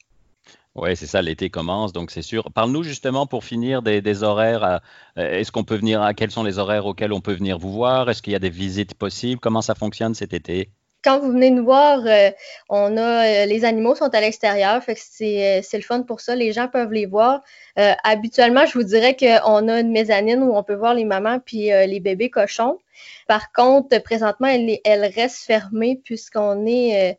Oui, 0.76 0.96
c'est 0.96 1.08
ça, 1.08 1.20
l'été 1.20 1.50
commence, 1.50 1.92
donc 1.92 2.12
c'est 2.12 2.22
sûr. 2.22 2.44
Parle-nous 2.52 2.84
justement 2.84 3.26
pour 3.26 3.42
finir 3.42 3.82
des, 3.82 4.22
horaires. 4.22 4.80
Est-ce 5.16 5.50
qu'on 5.50 5.64
peut 5.64 5.74
venir 5.74 6.00
à 6.00 6.14
quels 6.14 6.30
sont 6.30 6.44
les 6.44 6.60
horaires 6.60 6.86
auxquels 6.86 7.12
on 7.12 7.20
peut 7.20 7.32
venir 7.32 7.58
vous 7.58 7.72
voir? 7.72 8.08
Est-ce 8.08 8.22
qu'il 8.22 8.32
y 8.32 8.36
a 8.36 8.38
des 8.38 8.50
visites 8.50 8.94
possibles? 8.94 9.40
Comment 9.40 9.62
ça 9.62 9.74
fonctionne 9.74 10.14
cet 10.14 10.32
été? 10.32 10.70
Quand 11.02 11.18
vous 11.18 11.32
venez 11.32 11.50
nous 11.50 11.64
voir, 11.64 12.00
euh, 12.06 12.30
on 12.68 12.96
a 12.96 13.42
euh, 13.42 13.46
les 13.46 13.64
animaux 13.64 13.94
sont 13.94 14.14
à 14.14 14.20
l'extérieur, 14.20 14.82
fait 14.82 14.94
que 14.94 15.00
c'est, 15.00 15.62
le 15.72 15.82
fun 15.82 16.02
pour 16.02 16.20
ça. 16.20 16.34
Les 16.34 16.52
gens 16.52 16.68
peuvent 16.68 16.92
les 16.92 17.06
voir. 17.06 17.42
habituellement, 17.76 18.66
je 18.66 18.74
vous 18.74 18.84
dirais 18.84 19.16
qu'on 19.16 19.68
a 19.68 19.80
une 19.80 19.92
mezzanine 19.92 20.42
où 20.42 20.54
on 20.54 20.62
peut 20.62 20.74
voir 20.74 20.94
les 20.94 21.04
mamans 21.04 21.38
puis 21.38 21.70
les 21.70 22.00
bébés 22.00 22.30
cochons. 22.30 22.78
Par 23.26 23.52
contre, 23.52 23.98
présentement, 24.02 24.48
elle, 24.48 24.78
elle 24.84 25.04
reste 25.06 25.44
fermée 25.44 26.00
puisqu'on 26.04 26.66
est 26.66 27.18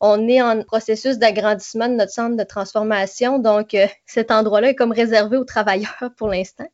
on 0.00 0.28
est 0.28 0.40
en 0.40 0.62
processus 0.62 1.18
d'agrandissement 1.18 1.86
de 1.86 1.94
notre 1.94 2.12
centre 2.12 2.36
de 2.36 2.42
transformation, 2.42 3.38
donc 3.38 3.74
euh, 3.74 3.86
cet 4.06 4.30
endroit-là 4.30 4.70
est 4.70 4.74
comme 4.74 4.92
réservé 4.92 5.36
aux 5.36 5.44
travailleurs 5.44 6.10
pour 6.16 6.28
l'instant. 6.28 6.66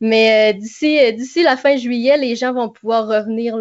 Mais 0.00 0.54
euh, 0.54 0.58
d'ici 0.58 0.98
euh, 0.98 1.12
d'ici 1.12 1.42
la 1.42 1.58
fin 1.58 1.76
juillet, 1.76 2.16
les 2.16 2.34
gens 2.34 2.54
vont 2.54 2.70
pouvoir 2.70 3.06
revenir 3.06 3.58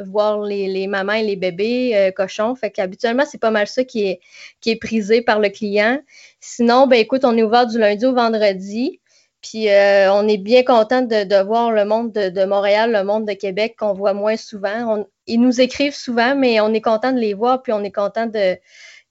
voir 0.00 0.40
les, 0.42 0.86
mamans 0.86 1.14
et 1.14 1.22
les 1.22 1.36
bébés 1.36 2.12
cochons. 2.14 2.54
Fait 2.54 2.70
qu'habituellement, 2.70 3.24
c'est 3.26 3.40
pas 3.40 3.50
mal 3.50 3.66
ça 3.66 3.84
qui 3.84 4.18
est, 4.64 4.76
prisé 4.80 5.22
par 5.22 5.40
le 5.40 5.48
client. 5.48 6.00
Sinon, 6.40 6.86
ben 6.86 6.98
écoute, 6.98 7.24
on 7.24 7.36
est 7.36 7.42
ouvert 7.42 7.66
du 7.66 7.78
lundi 7.78 8.04
au 8.04 8.14
vendredi. 8.14 9.00
Puis 9.42 9.68
on 9.68 10.28
est 10.28 10.38
bien 10.38 10.62
content 10.62 11.02
de, 11.02 11.44
voir 11.44 11.72
le 11.72 11.84
monde 11.84 12.12
de, 12.12 12.44
Montréal, 12.44 12.92
le 12.92 13.04
monde 13.04 13.26
de 13.26 13.32
Québec 13.32 13.76
qu'on 13.78 13.94
voit 13.94 14.14
moins 14.14 14.36
souvent. 14.36 15.04
Ils 15.26 15.40
nous 15.40 15.60
écrivent 15.60 15.94
souvent, 15.94 16.34
mais 16.36 16.60
on 16.60 16.72
est 16.72 16.80
content 16.80 17.12
de 17.12 17.18
les 17.18 17.34
voir, 17.34 17.62
puis 17.62 17.72
on 17.72 17.82
est 17.82 17.92
content 17.92 18.26
de 18.26 18.58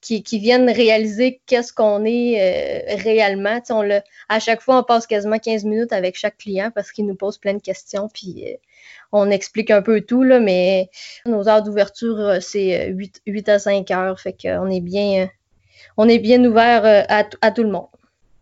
qu'ils 0.02 0.40
viennent 0.40 0.70
réaliser 0.70 1.42
qu'est-ce 1.48 1.74
qu'on 1.74 2.06
est 2.06 2.38
euh, 2.40 2.96
réellement. 2.98 3.60
On 3.72 3.84
à 4.30 4.40
chaque 4.40 4.62
fois, 4.62 4.80
on 4.80 4.84
passe 4.84 5.08
quasiment 5.08 5.40
15 5.40 5.64
minutes 5.66 5.94
avec 5.94 6.16
chaque 6.16 6.38
client 6.38 6.70
parce 6.74 6.92
qu'il 6.92 7.08
nous 7.08 7.16
pose 7.16 7.40
plein 7.40 7.56
de 7.56 7.62
questions, 7.62 8.08
puis 8.14 8.46
euh, 8.48 8.56
on 9.12 9.32
explique 9.32 9.72
un 9.72 9.82
peu 9.82 10.02
tout, 10.02 10.22
là, 10.22 10.40
mais 10.40 10.90
nos 11.26 11.50
heures 11.50 11.64
d'ouverture, 11.64 12.38
c'est 12.40 12.90
8, 13.26 13.50
à 13.50 13.58
5 13.58 13.90
heures, 13.92 14.20
fait 14.20 14.36
qu'on 14.40 14.70
est 14.70 14.82
bien, 14.82 15.28
on 15.98 16.08
est 16.08 16.20
bien 16.20 16.44
ouvert 16.44 17.08
à 17.10 17.52
tout 17.52 17.64
le 17.64 17.70
monde. 17.70 17.88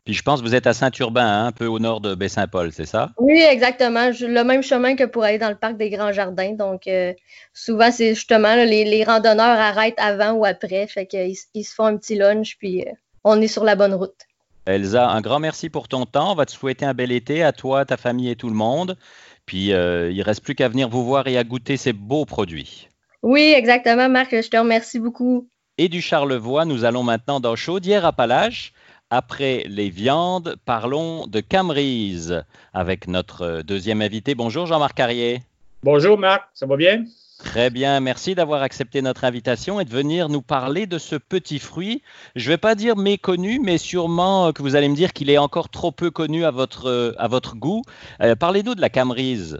Puis 0.05 0.13
je 0.13 0.21
pense 0.21 0.41
que 0.41 0.45
vous 0.45 0.55
êtes 0.55 0.67
à 0.67 0.73
Saint-Urbain, 0.73 1.25
hein, 1.25 1.45
un 1.47 1.51
peu 1.53 1.65
au 1.65 1.79
nord 1.79 2.01
de 2.01 2.13
Baie-Saint-Paul, 2.13 2.73
c'est 2.73 2.85
ça? 2.85 3.11
Oui, 3.17 3.39
exactement. 3.39 4.09
Le 4.19 4.43
même 4.43 4.61
chemin 4.61 4.95
que 4.95 5.05
pour 5.05 5.23
aller 5.23 5.37
dans 5.37 5.49
le 5.49 5.55
parc 5.55 5.77
des 5.77 5.89
Grands 5.89 6.11
Jardins. 6.11 6.51
Donc, 6.51 6.87
euh, 6.87 7.13
souvent, 7.53 7.89
c'est 7.89 8.13
justement 8.13 8.55
les, 8.55 9.03
randonneurs 9.05 9.57
arrêtent 9.57 9.99
avant 9.99 10.33
ou 10.33 10.43
après. 10.43 10.87
Fait 10.87 11.05
qu'ils 11.05 11.37
ils 11.53 11.63
se 11.63 11.73
font 11.73 11.85
un 11.85 11.95
petit 11.95 12.15
lunch, 12.15 12.57
puis 12.57 12.81
euh, 12.81 12.91
on 13.23 13.39
est 13.41 13.47
sur 13.47 13.63
la 13.63 13.75
bonne 13.75 13.93
route. 13.93 14.27
Elsa, 14.65 15.09
un 15.09 15.21
grand 15.21 15.39
merci 15.39 15.69
pour 15.69 15.87
ton 15.87 16.05
temps. 16.05 16.33
On 16.33 16.35
va 16.35 16.45
te 16.45 16.51
souhaiter 16.51 16.85
un 16.85 16.93
bel 16.93 17.11
été 17.11 17.41
à 17.41 17.53
toi, 17.53 17.85
ta 17.85 17.95
famille 17.95 18.29
et 18.29 18.35
tout 18.35 18.49
le 18.49 18.55
monde. 18.55 18.97
Puis, 19.45 19.71
euh, 19.71 20.11
il 20.11 20.17
ne 20.17 20.23
reste 20.23 20.43
plus 20.43 20.55
qu'à 20.55 20.67
venir 20.67 20.89
vous 20.89 21.05
voir 21.05 21.27
et 21.27 21.37
à 21.37 21.45
goûter 21.45 21.77
ces 21.77 21.93
beaux 21.93 22.25
produits. 22.25 22.89
Oui, 23.21 23.53
exactement, 23.55 24.09
Marc. 24.09 24.31
Je 24.31 24.49
te 24.49 24.57
remercie 24.57 24.99
beaucoup. 24.99 25.47
Et 25.77 25.87
du 25.87 26.01
Charlevoix, 26.01 26.65
nous 26.65 26.83
allons 26.83 27.03
maintenant 27.03 27.39
dans 27.39 27.55
Chaudière-Appalaches 27.55 28.73
après 29.13 29.63
les 29.67 29.91
viandes, 29.91 30.55
parlons 30.65 31.27
de 31.27 31.39
Camerise 31.39 32.43
avec 32.73 33.07
notre 33.07 33.61
deuxième 33.61 34.01
invité. 34.01 34.33
Bonjour 34.33 34.65
Jean-Marc 34.65 34.97
Carrier. 34.97 35.41
Bonjour 35.83 36.17
Marc, 36.17 36.49
ça 36.55 36.65
va 36.65 36.77
bien? 36.77 37.05
Très 37.37 37.69
bien, 37.69 37.99
merci 37.99 38.33
d'avoir 38.33 38.63
accepté 38.63 39.03
notre 39.03 39.23
invitation 39.23 39.79
et 39.79 39.85
de 39.85 39.91
venir 39.91 40.29
nous 40.29 40.41
parler 40.41 40.87
de 40.87 40.97
ce 40.97 41.15
petit 41.15 41.59
fruit. 41.59 42.01
Je 42.35 42.49
ne 42.49 42.53
vais 42.55 42.57
pas 42.57 42.73
dire 42.73 42.95
méconnu, 42.95 43.59
mais 43.59 43.77
sûrement 43.77 44.51
que 44.51 44.63
vous 44.63 44.75
allez 44.75 44.89
me 44.89 44.95
dire 44.95 45.13
qu'il 45.13 45.29
est 45.29 45.37
encore 45.37 45.69
trop 45.69 45.91
peu 45.91 46.09
connu 46.09 46.43
à 46.43 46.49
votre, 46.49 47.13
à 47.19 47.27
votre 47.27 47.55
goût. 47.55 47.83
Euh, 48.19 48.35
parlez-nous 48.35 48.73
de 48.73 48.81
la 48.81 48.89
camerise. 48.89 49.59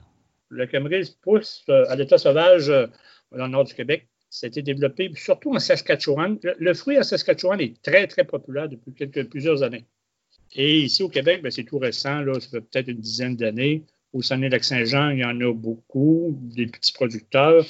La 0.50 0.66
camerise 0.66 1.12
pousse 1.12 1.64
euh, 1.70 1.86
à 1.90 1.96
l'état 1.96 2.18
sauvage 2.18 2.70
euh, 2.70 2.88
dans 3.32 3.46
le 3.46 3.52
nord 3.52 3.66
du 3.66 3.76
Québec. 3.76 4.08
Ça 4.34 4.48
a 4.48 4.48
été 4.48 4.64
développé 4.64 5.12
surtout 5.16 5.54
en 5.54 5.60
Saskatchewan. 5.60 6.40
Le, 6.42 6.74
fruit 6.74 6.98
en 6.98 7.04
Saskatchewan 7.04 7.62
est 7.62 7.80
très, 7.84 8.08
très 8.08 8.24
populaire 8.24 8.68
depuis 8.68 8.92
plusieurs 9.26 9.62
années. 9.62 9.86
Et 10.56 10.80
ici 10.80 11.04
au 11.04 11.10
Québec, 11.10 11.44
ben, 11.44 11.52
c'est 11.52 11.66
tout 11.66 11.78
récent, 11.78 12.22
là, 12.22 12.40
ça 12.40 12.50
fait 12.50 12.62
peut-être 12.62 12.88
une 12.88 13.00
dizaine 13.00 13.36
d'années. 13.36 13.84
Au 14.12 14.24
Saguenay-Lac-Saint-Jean, 14.24 15.12
il 15.12 15.20
y 15.20 15.24
en 15.24 15.40
a 15.40 15.54
beaucoup, 15.54 16.36
des 16.42 16.66
petits 16.66 16.94
producteurs, 16.94 17.64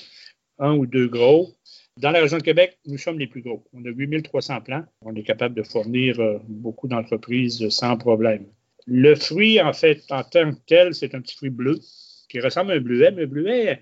un 0.58 0.74
ou 0.76 0.86
deux 0.86 1.10
gros. 1.10 1.54
Dans 1.98 2.12
la 2.12 2.22
région 2.22 2.38
de 2.38 2.44
Québec, 2.44 2.80
nous 2.86 2.98
sommes 2.98 3.20
les 3.20 3.28
plus 3.28 3.42
gros. 3.42 3.66
On 3.74 3.84
a 3.84 3.90
8300 3.90 4.62
plants. 4.62 4.86
On 5.02 5.14
est 5.16 5.24
capable 5.24 5.56
de 5.56 5.64
fournir 5.64 6.18
euh, 6.22 6.40
beaucoup 6.48 6.88
d'entreprises 6.88 7.68
sans 7.70 7.98
problème. 7.98 8.46
Le 8.88 9.16
fruit, 9.16 9.60
en 9.60 9.74
fait, 9.74 10.02
en 10.12 10.24
tant 10.24 10.54
que 10.54 10.60
tel, 10.66 10.96
c'est 10.96 11.14
un 11.14 11.20
petit 11.20 11.36
fruit 11.36 11.50
bleu 11.50 11.78
qui 12.30 12.40
ressemble 12.40 12.72
à 12.72 12.76
un 12.76 12.80
bleuet, 12.80 13.12
mais 13.12 13.24
un 13.24 13.28
bleuet 13.28 13.82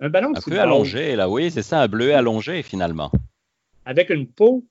un 0.00 0.08
ballon 0.08 0.30
de 0.30 0.38
un 0.38 0.40
peu 0.40 0.60
allongé, 0.60 1.16
là, 1.16 1.28
oui, 1.28 1.50
c'est 1.50 1.62
ça, 1.62 1.82
un 1.82 1.88
bleuet 1.88 2.12
allongé 2.12 2.62
finalement. 2.62 3.10
Avec 3.84 4.10
une 4.10 4.26
peau 4.26 4.64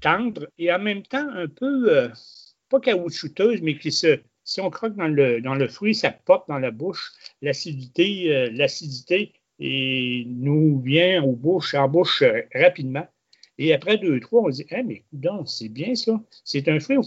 tendre 0.00 0.48
et 0.58 0.72
en 0.72 0.78
même 0.78 1.02
temps 1.02 1.28
un 1.34 1.48
peu, 1.48 1.96
euh, 1.96 2.08
pas 2.68 2.80
caoutchouteuse, 2.80 3.60
mais 3.62 3.76
qui 3.78 3.90
se, 3.90 4.20
si 4.44 4.60
on 4.60 4.70
croque 4.70 4.96
dans 4.96 5.08
le, 5.08 5.40
dans 5.40 5.54
le 5.54 5.68
fruit, 5.68 5.94
ça 5.94 6.10
pop 6.10 6.44
dans 6.48 6.58
la 6.58 6.70
bouche. 6.70 7.12
L'acidité, 7.42 8.34
euh, 8.34 8.50
l'acidité 8.52 9.32
et 9.58 10.24
nous 10.26 10.80
vient 10.80 11.22
aux 11.22 11.34
bouches, 11.34 11.74
en 11.74 11.88
bouche 11.88 12.22
euh, 12.22 12.42
rapidement. 12.54 13.06
Et 13.58 13.74
après 13.74 13.98
deux, 13.98 14.20
trois, 14.20 14.42
on 14.42 14.48
dit, 14.48 14.64
ah, 14.70 14.82
mais 14.84 15.04
c'est 15.46 15.68
bien 15.68 15.94
ça. 15.96 16.20
C'est 16.44 16.68
un 16.68 16.78
fruit 16.78 16.98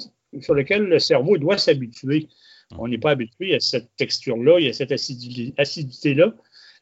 sur 0.42 0.54
lequel 0.54 0.84
le 0.84 1.00
cerveau 1.00 1.38
doit 1.38 1.58
s'habituer. 1.58 2.28
On 2.78 2.88
n'est 2.88 2.98
pas 2.98 3.12
habitué 3.12 3.56
à 3.56 3.60
cette 3.60 3.90
texture-là, 3.96 4.60
il 4.60 4.66
y 4.66 4.70
a 4.70 4.74
cette 4.74 4.92
acidité-là. 4.92 6.34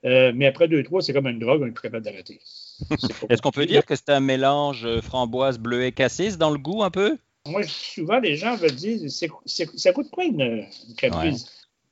Euh, 0.06 0.32
mais 0.34 0.46
après 0.48 0.68
deux, 0.68 0.84
trois, 0.84 1.02
c'est 1.02 1.14
comme 1.14 1.28
une 1.28 1.40
drogue, 1.40 1.62
on 1.62 1.68
est 1.68 1.72
plus 1.72 1.82
capable 1.82 2.06
d'arrêter. 2.06 2.40
Est-ce 3.30 3.42
qu'on 3.42 3.52
peut 3.52 3.66
dire 3.66 3.86
que 3.86 3.96
c'est 3.96 4.10
un 4.10 4.22
mélange 4.22 4.86
euh, 4.86 5.02
framboise, 5.02 5.60
bleuet, 5.60 5.92
cassis 5.92 6.38
dans 6.38 6.52
le 6.52 6.58
goût 6.58 6.84
un 6.84 6.90
peu? 6.90 7.18
Moi, 7.48 7.64
souvent, 7.64 8.20
les 8.20 8.36
gens 8.36 8.58
me 8.58 8.70
disent 8.70 9.26
ça 9.46 9.94
coûte 9.94 10.10
quoi 10.10 10.24
une, 10.24 10.42
une 10.42 11.38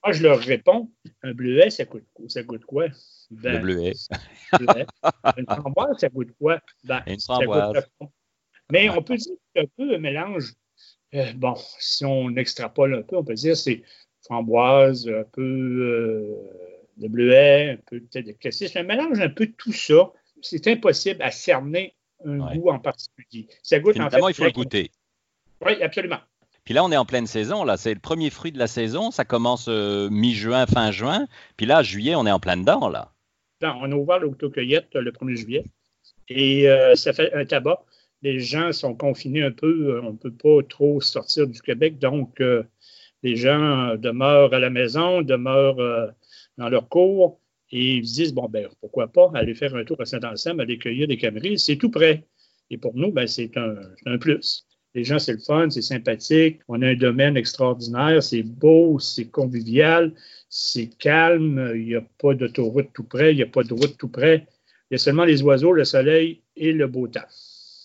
Moi, 0.04 0.12
je 0.12 0.24
leur 0.24 0.40
réponds 0.40 0.90
un 1.24 1.34
bleuet, 1.34 1.70
ça 1.70 1.86
coûte, 1.86 2.06
ça 2.28 2.44
coûte 2.44 2.64
quoi? 2.66 2.88
Ben, 3.30 3.54
le 3.54 3.60
bleuet. 3.60 3.94
une 5.38 5.46
framboise, 5.46 5.98
ça 6.00 6.10
coûte 6.10 6.30
quoi? 6.40 6.60
Ben, 6.86 7.02
une 7.08 7.20
framboise. 7.20 7.86
Mais 8.72 8.90
on 8.90 9.02
peut 9.02 9.18
dire 9.18 9.34
que 9.34 9.40
c'est 9.56 9.62
un 9.64 9.68
peu 9.78 9.96
un 9.96 10.00
mélange. 10.00 10.54
Euh, 11.14 11.34
bon, 11.34 11.56
si 11.80 12.06
on 12.06 12.36
extrapole 12.36 12.96
un 12.96 13.02
peu, 13.02 13.18
on 13.18 13.24
peut 13.24 13.34
dire 13.34 13.56
c'est 13.56 13.82
framboise, 14.22 15.08
un 15.10 15.24
peu 15.32 16.36
de 16.98 17.08
bleuet, 17.08 17.72
un 17.72 17.77
peu 17.86 18.00
peut-être 18.00 18.27
de 18.27 18.32
cassis, 18.34 18.75
un 18.75 18.84
mélange 18.84 19.20
un 19.20 19.30
peu 19.30 19.48
de 19.48 19.54
tout 19.58 19.74
ça. 19.74 20.12
C'est 20.42 20.68
impossible 20.68 21.22
à 21.22 21.32
cerner 21.32 21.96
un 22.25 22.56
goût 22.56 22.70
en 22.70 22.80
particulier. 22.80 23.48
Ça 23.63 23.80
goûte 23.80 24.00
en 24.00 24.10
fait, 24.10 24.20
il 24.27 24.34
faut 24.34 24.44
le 24.44 24.51
goûter. 24.51 24.92
Oui, 25.66 25.82
absolument. 25.82 26.20
Puis 26.63 26.74
là, 26.74 26.84
on 26.84 26.92
est 26.92 26.98
en 26.98 27.06
pleine 27.06 27.27
saison. 27.27 27.63
Là, 27.63 27.77
c'est 27.77 27.94
le 27.94 28.00
premier 28.00 28.30
fruit 28.30 28.51
de 28.51 28.60
la 28.60 28.68
saison. 28.68 29.10
Ça 29.10 29.24
commence 29.24 29.68
euh, 29.70 30.10
mi-juin, 30.10 30.66
fin 30.66 30.92
juin. 30.92 31.25
Puis 31.56 31.66
là, 31.66 31.82
juillet, 31.82 32.16
on 32.16 32.25
est 32.27 32.32
en 32.32 32.42
plein 32.42 32.58
dedans 32.58 32.89
là. 32.89 33.13
on 33.62 33.89
a 33.89 33.96
ouvert 33.96 34.20
l'autocueillette 34.20 34.94
le 34.94 35.12
1er 35.12 35.36
juillet. 35.36 35.63
Et 36.27 36.70
euh, 36.70 36.96
ça 36.96 37.13
fait 37.13 37.34
un 37.34 37.46
tabac. 37.46 37.86
Les 38.22 38.39
gens 38.39 38.74
sont 38.74 38.96
confinés 38.96 39.44
un 39.44 39.51
peu. 39.51 39.96
Euh, 39.96 40.01
on 40.04 40.12
ne 40.12 40.18
peut 40.18 40.34
pas 40.34 40.62
trop 40.68 41.00
sortir 41.00 41.48
du 41.48 41.62
Québec. 41.62 42.00
Donc, 42.00 42.42
les 43.24 43.36
gens 43.36 43.96
demeurent 43.96 44.54
à 44.54 44.60
la 44.60 44.70
maison, 44.70 45.22
demeurent 45.22 46.12
dans 46.58 46.70
leur 46.70 46.90
cours 46.90 47.40
et 47.72 47.96
ils 47.98 48.08
se 48.08 48.14
disent, 48.16 48.34
bon, 48.34 48.48
ben, 48.50 48.68
pourquoi 48.80 49.08
pas 49.08 49.32
aller 49.34 49.54
faire 49.54 49.76
un 49.76 49.84
tour 49.84 50.00
à 50.00 50.06
Saint-Anselme, 50.06 50.60
aller 50.60 50.78
cueillir 50.78 51.08
des 51.08 51.18
cameries, 51.18 51.60
c'est 51.60 51.78
tout 51.78 51.90
près. 51.90 52.26
Et 52.70 52.78
pour 52.78 52.96
nous, 52.96 53.12
ben, 53.12 53.28
c'est 53.28 53.58
un, 53.58 53.76
un, 54.06 54.18
plus. 54.18 54.66
Les 54.94 55.04
gens, 55.04 55.20
c'est 55.20 55.34
le 55.34 55.40
fun, 55.40 55.70
c'est 55.70 55.82
sympathique, 55.82 56.62
on 56.68 56.82
a 56.82 56.88
un 56.88 56.96
domaine 56.96 57.38
extraordinaire, 57.38 58.24
c'est 58.24 58.44
beau, 58.44 59.00
c'est 59.00 59.30
convivial, 59.30 60.14
c'est 60.50 60.88
calme, 60.98 61.74
il 61.76 61.86
n'y 61.86 61.96
a 61.96 62.02
pas 62.20 62.34
d'autoroute 62.34 62.90
tout 62.94 63.04
près, 63.04 63.34
il 63.34 63.36
n'y 63.36 63.44
a 63.44 63.48
pas 63.48 63.64
de 63.64 63.74
route 63.74 63.98
tout 63.98 64.10
près. 64.10 64.48
Il 64.90 64.94
y 64.94 64.96
a 64.96 64.98
seulement 64.98 65.26
les 65.26 65.44
oiseaux, 65.44 65.74
le 65.74 65.84
soleil 65.84 66.42
et 66.56 66.72
le 66.72 66.88
beau 66.88 67.08
temps. 67.08 67.28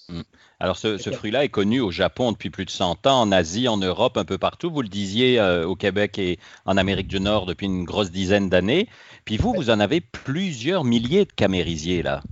Hum. 0.09 0.23
Alors, 0.63 0.77
ce, 0.77 0.97
fruit-là 0.97 1.43
est 1.43 1.49
connu 1.49 1.81
au 1.81 1.91
Japon 1.91 2.31
depuis 2.31 2.49
plus 2.49 2.65
de 2.65 2.71
100 2.71 3.09
ans, 3.09 3.23
en 3.23 3.33
Asie, 3.33 3.67
en 3.67 3.79
Europe, 3.79 4.17
un 4.17 4.25
peu 4.25 4.39
partout. 4.39 4.71
Vous 4.71 4.83
le 4.83 4.89
disiez 4.89 5.41
euh, 5.41 5.67
au 5.67 5.75
Québec 5.75 6.21
et 6.21 6.39
en 6.67 6.77
Amérique 6.77 7.09
du 7.09 7.19
Nord 7.19 7.47
depuis 7.47 7.67
une 7.67 7.83
grosse 7.83 8.13
dizaine 8.13 8.49
d'années. 8.49 8.87
Puis 9.25 9.39
vous, 9.39 9.53
vous 9.55 9.71
en 9.71 9.81
avez 9.81 10.01
plusieurs 10.01 10.85
milliers 10.85 11.25
de 11.25 11.33
camérisiers, 11.33 12.05
là. 12.05 12.23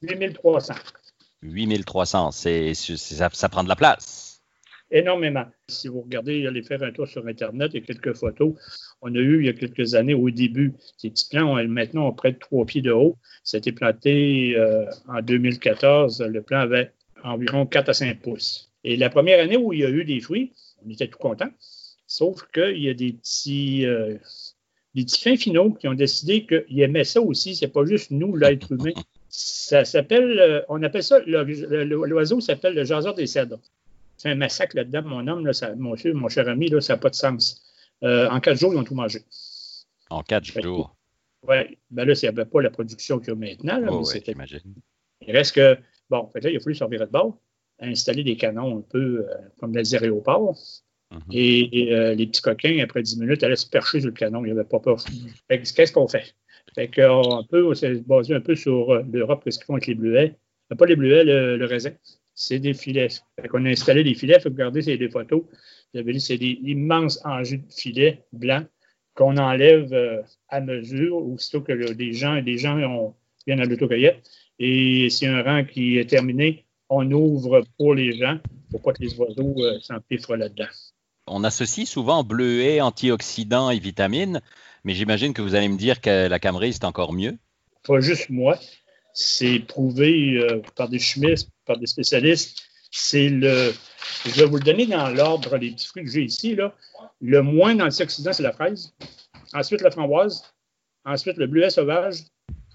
8300. 0.00 0.72
8300, 1.42 2.30
c'est, 2.30 2.72
ça, 2.72 3.28
ça 3.30 3.48
prend 3.50 3.62
de 3.62 3.68
la 3.68 3.76
place. 3.76 4.40
Énormément. 4.90 5.44
Si 5.68 5.88
vous 5.88 6.00
regardez, 6.00 6.46
allez 6.46 6.62
faire 6.62 6.82
un 6.82 6.92
tour 6.92 7.06
sur 7.06 7.26
Internet, 7.26 7.72
il 7.74 7.80
y 7.80 7.82
a 7.82 7.86
quelques 7.86 8.14
photos. 8.14 8.54
On 9.02 9.14
a 9.14 9.18
eu 9.18 9.40
il 9.40 9.46
y 9.46 9.50
a 9.50 9.52
quelques 9.52 9.94
années, 9.94 10.14
au 10.14 10.30
début, 10.30 10.72
ces 10.96 11.10
petits 11.10 11.28
plants, 11.28 11.62
maintenant, 11.66 12.08
ont 12.08 12.12
près 12.14 12.32
de 12.32 12.38
trois 12.38 12.64
pieds 12.64 12.80
de 12.80 12.92
haut. 12.92 13.18
Ça 13.44 13.56
a 13.56 13.58
été 13.58 13.72
planté 13.72 14.54
euh, 14.56 14.86
en 15.08 15.20
2014. 15.20 16.22
Le 16.22 16.40
plan 16.40 16.60
avait 16.60 16.92
environ 17.24 17.66
4 17.66 17.88
à 17.88 17.94
5 17.94 18.20
pouces. 18.20 18.72
Et 18.84 18.96
la 18.96 19.10
première 19.10 19.40
année 19.42 19.56
où 19.56 19.72
il 19.72 19.80
y 19.80 19.84
a 19.84 19.90
eu 19.90 20.04
des 20.04 20.20
fruits, 20.20 20.52
on 20.84 20.90
était 20.90 21.08
tout 21.08 21.18
contents. 21.18 21.50
Sauf 22.06 22.46
qu'il 22.52 22.78
y 22.78 22.88
a 22.88 22.94
des 22.94 23.12
petits, 23.12 23.84
euh, 23.84 24.16
des 24.94 25.04
petits 25.04 25.20
fins 25.20 25.36
finaux 25.36 25.72
qui 25.72 25.88
ont 25.88 25.94
décidé 25.94 26.46
qu'ils 26.46 26.80
aimaient 26.80 27.04
ça 27.04 27.20
aussi. 27.20 27.56
C'est 27.56 27.68
pas 27.68 27.84
juste 27.84 28.10
nous, 28.10 28.36
l'être 28.36 28.72
humain. 28.72 28.92
Ça 29.28 29.84
s'appelle, 29.84 30.38
euh, 30.38 30.62
on 30.68 30.82
appelle 30.82 31.02
ça, 31.02 31.18
l'oiseau 31.26 32.40
s'appelle 32.40 32.74
le 32.74 32.84
jaseur 32.84 33.14
des 33.14 33.26
cèdres. 33.26 33.58
C'est 34.16 34.30
un 34.30 34.34
massacre 34.34 34.76
là-dedans, 34.76 35.02
mon 35.02 35.26
homme, 35.26 35.44
là, 35.44 35.52
ça, 35.52 35.74
mon, 35.74 35.94
mon, 36.14 36.28
cher 36.28 36.48
ami, 36.48 36.68
là, 36.68 36.80
ça 36.80 36.94
n'a 36.94 36.98
pas 36.98 37.10
de 37.10 37.14
sens. 37.14 37.62
Euh, 38.02 38.28
en 38.30 38.40
quatre 38.40 38.58
jours, 38.58 38.72
ils 38.72 38.78
ont 38.78 38.84
tout 38.84 38.94
mangé. 38.94 39.20
En 40.10 40.22
quatre 40.22 40.46
jours? 40.62 40.96
Oui. 41.46 41.78
Ben 41.90 42.04
là, 42.06 42.14
il 42.14 42.20
n'y 42.22 42.28
avait 42.28 42.44
pas 42.44 42.62
la 42.62 42.70
production 42.70 43.18
qu'il 43.18 43.28
y 43.28 43.32
a 43.32 43.34
maintenant. 43.34 43.78
Là, 43.78 43.88
oh, 43.90 44.04
mais 44.12 44.22
j'imagine. 44.24 44.74
Il 45.26 45.36
reste 45.36 45.54
que, 45.54 45.76
bon, 46.10 46.28
fait 46.32 46.40
là, 46.40 46.50
il 46.50 46.56
a 46.56 46.60
fallu 46.60 46.74
sortir 46.74 47.00
de 47.00 47.06
bord, 47.06 47.38
installer 47.80 48.24
des 48.24 48.36
canons 48.36 48.78
un 48.78 48.82
peu 48.82 49.26
euh, 49.28 49.34
comme 49.58 49.74
les 49.74 49.94
aéroports. 49.94 50.56
Mhm. 51.12 51.20
Et, 51.32 51.94
euh, 51.94 52.14
les 52.14 52.26
petits 52.26 52.42
coquins, 52.42 52.78
après 52.82 53.02
10 53.02 53.20
minutes, 53.20 53.42
allaient 53.44 53.56
se 53.56 53.68
percher 53.68 54.00
sur 54.00 54.08
le 54.08 54.14
canon. 54.14 54.44
Il 54.44 54.46
n'y 54.46 54.58
avait 54.58 54.64
pas 54.64 54.80
peur. 54.80 55.02
Qu'est-ce 55.48 55.92
qu'on 55.92 56.08
fait? 56.08 56.34
Fait 56.74 56.88
qu'on 56.88 57.44
peut, 57.48 57.64
on 57.64 57.74
s'est 57.74 57.94
basé 58.06 58.34
un 58.34 58.40
peu 58.40 58.56
sur 58.56 59.02
l'Europe, 59.04 59.42
qu'est-ce 59.44 59.58
qu'ils 59.58 59.66
font 59.66 59.74
avec 59.74 59.86
les 59.86 59.94
bleuets. 59.94 60.34
Pas 60.76 60.86
les 60.86 60.96
bleuets, 60.96 61.22
le 61.24 61.64
raisin 61.64 61.92
c'est 62.36 62.58
des 62.60 62.74
filets. 62.74 63.08
On 63.52 63.64
a 63.64 63.70
installé 63.70 64.04
des 64.04 64.14
filets. 64.14 64.38
Vous 64.38 64.50
regardez, 64.50 64.82
c'est 64.82 64.98
des 64.98 65.08
photos. 65.08 65.42
C'est 65.94 66.38
des 66.38 66.58
immenses 66.62 67.18
enjeux 67.24 67.56
de 67.56 67.72
filets 67.72 68.22
blancs 68.32 68.66
qu'on 69.14 69.38
enlève 69.38 69.92
euh, 69.94 70.22
à 70.50 70.60
mesure, 70.60 71.16
aussitôt 71.16 71.62
que 71.62 71.72
des 71.94 72.12
gens, 72.12 72.42
des 72.42 72.58
gens 72.58 72.78
ont, 72.78 73.14
viennent 73.46 73.60
à 73.60 73.64
l'autocueillette. 73.64 74.22
Et 74.58 75.08
c'est 75.10 75.26
un 75.26 75.42
rang 75.42 75.64
qui 75.64 75.98
est 75.98 76.08
terminé, 76.08 76.64
on 76.88 77.10
ouvre 77.10 77.62
pour 77.76 77.94
les 77.94 78.16
gens 78.16 78.38
pour 78.70 78.82
pas 78.82 78.92
que 78.92 79.02
les 79.02 79.14
oiseaux 79.18 79.54
euh, 79.58 79.78
s'empiffrent 79.80 80.36
là-dedans. 80.36 80.68
On 81.26 81.44
associe 81.44 81.88
souvent 81.88 82.24
bleuets, 82.24 82.80
antioxydants 82.80 83.70
et 83.70 83.78
vitamines, 83.78 84.40
mais 84.84 84.94
j'imagine 84.94 85.34
que 85.34 85.42
vous 85.42 85.54
allez 85.54 85.68
me 85.68 85.76
dire 85.76 86.00
que 86.00 86.28
la 86.28 86.38
camerise, 86.38 86.76
c'est 86.76 86.84
encore 86.84 87.12
mieux. 87.12 87.36
Pas 87.84 88.00
juste 88.00 88.30
moi 88.30 88.58
c'est 89.16 89.60
prouvé 89.60 90.36
euh, 90.36 90.60
par 90.76 90.90
des 90.90 90.98
chimistes, 90.98 91.50
par 91.64 91.78
des 91.78 91.86
spécialistes. 91.86 92.62
C'est 92.90 93.30
le. 93.30 93.72
Je 94.26 94.30
vais 94.30 94.44
vous 94.44 94.58
le 94.58 94.62
donner 94.62 94.86
dans 94.86 95.08
l'ordre 95.08 95.56
des 95.56 95.70
petits 95.70 95.86
fruits 95.86 96.04
que 96.04 96.10
j'ai 96.10 96.22
ici. 96.22 96.54
Là. 96.54 96.74
Le 97.22 97.40
moins 97.40 97.80
antioxydant, 97.80 98.34
c'est 98.34 98.42
la 98.42 98.52
fraise. 98.52 98.94
Ensuite, 99.54 99.80
la 99.80 99.90
framboise. 99.90 100.42
Ensuite, 101.06 101.38
le 101.38 101.46
bleuet 101.46 101.70
sauvage. 101.70 102.24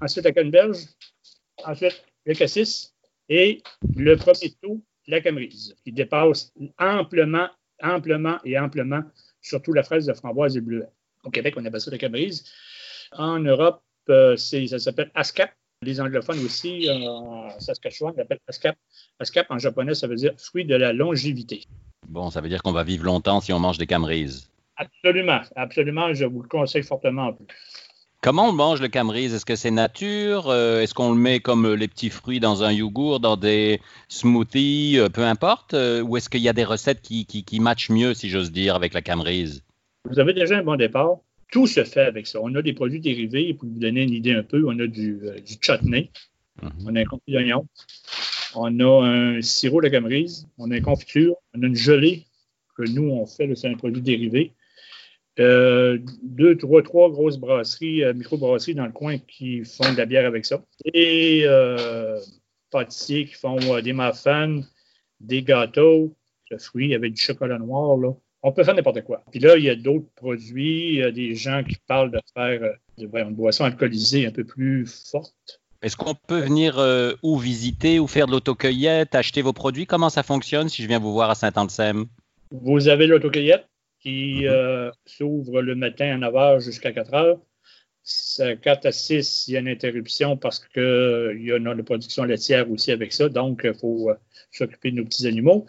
Ensuite, 0.02 0.26
la 0.26 0.32
canneberge. 0.32 0.78
Ensuite, 1.66 2.04
le 2.26 2.34
cassis. 2.34 2.94
Et 3.30 3.64
le 3.96 4.16
premier 4.18 4.52
taux, 4.62 4.82
la 5.08 5.22
camerise, 5.22 5.74
qui 5.86 5.94
dépasse 5.94 6.52
amplement, 6.78 7.48
amplement 7.82 8.38
et 8.44 8.60
amplement, 8.60 9.04
surtout 9.42 9.72
la 9.72 9.84
fraise, 9.84 10.08
la 10.08 10.16
framboise 10.16 10.58
et 10.58 10.60
le 10.60 10.66
bleuet. 10.66 10.90
Au 11.24 11.30
Québec, 11.30 11.54
on 11.58 11.66
appelle 11.66 11.80
ça 11.80 11.92
la 11.92 11.98
camerise. 11.98 12.44
En 13.14 13.40
Europe, 13.40 13.82
euh, 14.10 14.36
ça 14.36 14.80
s'appelle 14.80 15.12
ASCAP, 15.16 15.52
les 15.84 16.02
anglophones 16.02 16.44
aussi, 16.44 16.90
euh, 16.90 16.94
en 16.94 17.60
Saskatchewan, 17.60 18.14
l'appellent 18.18 18.40
ASCAP. 18.48 18.78
ASCAP 19.20 19.50
en 19.50 19.60
japonais, 19.60 19.96
ça 19.96 20.08
veut 20.08 20.16
dire 20.16 20.34
fruit 20.38 20.66
de 20.66 20.76
la 20.76 20.92
longévité. 20.92 21.64
Bon, 22.08 22.30
ça 22.30 22.42
veut 22.42 22.50
dire 22.50 22.62
qu'on 22.62 22.74
va 22.74 22.84
vivre 22.84 23.06
longtemps 23.06 23.40
si 23.40 23.54
on 23.54 23.60
mange 23.60 23.78
des 23.78 23.88
camerises. 23.88 24.52
Absolument, 24.76 25.42
absolument, 25.56 26.14
je 26.14 26.26
vous 26.26 26.42
le 26.42 26.48
conseille 26.48 26.84
fortement 26.84 27.28
en 27.28 27.34
plus. 27.34 27.48
Comment 28.22 28.50
on 28.50 28.54
mange 28.54 28.82
le 28.82 28.88
camerise 28.88 29.34
Est-ce 29.34 29.46
que 29.46 29.56
c'est 29.56 29.72
nature? 29.72 30.48
Euh, 30.50 30.82
Est-ce 30.82 30.94
qu'on 30.94 31.12
le 31.12 31.18
met 31.18 31.40
comme 31.40 31.74
les 31.74 31.88
petits 31.88 32.12
fruits 32.12 32.40
dans 32.40 32.64
un 32.64 32.72
yogourt, 32.72 33.20
dans 33.20 33.36
des 33.36 33.82
smoothies, 34.10 35.00
euh, 35.00 35.10
peu 35.10 35.24
importe 35.24 35.74
Ou 35.74 36.18
est-ce 36.18 36.30
qu'il 36.30 36.42
y 36.42 36.50
a 36.50 36.54
des 36.54 36.64
recettes 36.64 37.02
qui, 37.02 37.26
qui 37.26 37.60
matchent 37.60 37.90
mieux, 37.90 38.14
si 38.14 38.30
j'ose 38.30 38.52
dire, 38.52 38.76
avec 38.76 38.94
la 38.94 39.02
camerise 39.02 39.64
Vous 40.08 40.20
avez 40.20 40.34
déjà 40.34 40.60
un 40.60 40.64
bon 40.64 40.76
départ. 40.76 41.18
Tout 41.52 41.66
se 41.66 41.84
fait 41.84 42.02
avec 42.04 42.28
ça. 42.28 42.40
On 42.42 42.54
a 42.56 42.62
des 42.62 42.74
produits 42.74 43.02
dérivés, 43.02 43.56
pour 43.56 43.68
vous 43.68 43.80
donner 43.80 44.04
une 44.04 44.14
idée 44.14 44.34
un 44.34 44.44
peu, 44.44 44.64
on 44.68 44.80
a 44.80 44.86
du, 44.88 45.20
euh, 45.24 45.38
chutney, 45.60 46.12
mhm. 46.62 46.72
on 46.86 46.96
a 46.96 47.02
un 47.02 47.06
confit 47.06 47.32
d'oignon, 47.32 47.68
on 48.56 48.80
a 48.80 49.06
un 49.06 49.42
sirop 49.42 49.82
de 49.82 49.90
camerise, 49.90 50.48
on 50.60 50.72
a 50.72 50.78
une 50.78 50.84
confiture, 50.84 51.36
on 51.54 51.64
a 51.64 51.66
une 51.66 51.76
gelée 51.76 52.26
que 52.78 52.84
nous, 52.84 53.10
on 53.10 53.26
fait, 53.26 53.54
c'est 53.56 53.68
un 53.68 53.76
produit 53.76 54.02
dérivé. 54.02 54.54
Euh, 55.40 55.98
deux, 56.24 56.58
trois, 56.58 56.84
trois 56.84 57.10
grosses 57.10 57.38
brasseries, 57.38 58.04
euh, 58.04 58.14
micro-brasseries 58.14 58.76
dans 58.76 58.86
le 58.86 58.92
coin 58.92 59.18
qui 59.18 59.64
font 59.64 59.92
de 59.92 59.98
la 59.98 60.06
bière 60.06 60.26
avec 60.26 60.46
ça. 60.46 60.62
Et 60.94 61.46
pâtissiers 62.70 63.26
qui 63.26 63.34
font 63.34 63.58
des 63.82 63.94
muffins, 63.94 64.62
des 65.20 65.44
gâteaux, 65.44 66.14
de 66.50 66.58
fruits 66.58 66.96
avec 66.96 67.14
du 67.14 67.22
chocolat 67.22 67.58
noir, 67.58 67.98
là 67.98 68.14
on 68.44 68.52
peut 68.52 68.64
faire 68.64 68.76
n'importe 68.76 69.04
quoi. 69.04 69.24
Puis 69.32 69.40
là, 69.40 69.58
il 69.58 69.64
y 69.64 69.70
a 69.70 69.76
d'autres 69.76 70.10
produits, 70.16 70.90
il 70.90 70.96
y 70.96 71.04
a 71.04 71.12
des 71.12 71.36
gens 71.36 71.64
qui 71.64 71.78
parlent 71.88 72.12
de 72.12 72.20
faire 72.34 72.62
euh, 72.64 72.74
une 72.98 73.36
boisson 73.36 73.66
alcoolisée 73.66 74.26
un 74.26 74.32
peu 74.32 74.44
plus 74.44 74.88
forte. 75.12 75.62
Est-ce 75.82 75.98
qu'on 75.98 76.16
peut 76.16 76.40
venir 76.40 76.78
euh, 76.78 77.14
ou 77.24 77.38
visiter 77.38 78.00
ou 78.00 78.08
faire 78.08 78.28
de 78.28 78.32
l'autocueillette, 78.32 79.16
acheter 79.16 79.42
vos 79.42 79.54
produits? 79.54 79.86
Comment 79.86 80.10
ça 80.10 80.24
fonctionne 80.24 80.70
si 80.70 80.84
je 80.84 80.88
viens 80.88 81.00
vous 81.00 81.14
voir 81.14 81.30
à 81.30 81.36
Saint-Anselme? 81.36 82.06
Vous 82.52 82.88
avez 82.88 83.08
l'autocueillette? 83.08 83.68
Qui 84.02 84.42
mhm. 84.42 84.48
euh, 84.48 84.92
s'ouvre 85.06 85.62
le 85.62 85.76
matin 85.76 86.16
à 86.16 86.18
9 86.18 86.34
h 86.34 86.60
jusqu'à 86.62 86.92
4 86.92 87.12
h. 87.12 87.40
4 88.62 88.86
à 88.88 88.92
6, 88.92 89.48
il 89.48 89.54
y 89.54 89.58
a 89.58 89.60
une 89.60 89.68
interruption 89.68 90.36
parce 90.36 90.60
qu'il 90.60 91.42
y 91.42 91.52
a 91.52 91.58
une 91.58 91.84
production 91.84 92.24
laitière 92.24 92.70
aussi 92.72 92.92
avec 92.92 93.14
ça, 93.14 93.30
donc 93.30 93.62
il 93.64 93.76
faut 93.76 94.12
s'occuper 94.52 94.90
de 94.90 94.98
nos 94.98 95.06
petits 95.06 95.28
animaux. 95.28 95.68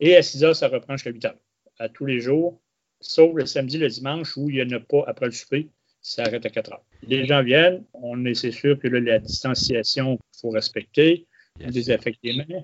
Et 0.00 0.16
à 0.16 0.22
6 0.22 0.42
h, 0.42 0.54
ça 0.54 0.68
reprend 0.68 0.96
jusqu'à 0.96 1.10
8 1.10 1.24
h 1.24 1.34
à 1.78 1.88
tous 1.88 2.06
les 2.06 2.20
jours, 2.20 2.60
sauf 3.00 3.34
le 3.34 3.44
samedi, 3.46 3.78
le 3.78 3.88
dimanche 3.88 4.36
où 4.36 4.48
il 4.48 4.56
n'y 4.56 4.74
en 4.74 4.78
a 4.78 4.80
pas 4.80 5.04
après 5.06 5.26
le 5.26 5.32
souper. 5.32 5.68
Ça 6.00 6.22
arrête 6.22 6.44
à 6.44 6.50
4 6.50 6.72
heures. 6.72 6.84
Les 7.02 7.26
gens 7.26 7.42
viennent, 7.42 7.84
on 7.94 8.24
est, 8.26 8.34
c'est 8.34 8.50
sûr 8.50 8.78
que 8.78 8.88
la 8.88 9.18
distanciation, 9.18 10.18
il 10.34 10.40
faut 10.40 10.50
respecter. 10.50 11.26
On 11.62 11.70
désinfecte 11.70 12.18
les 12.22 12.34
mains. 12.34 12.62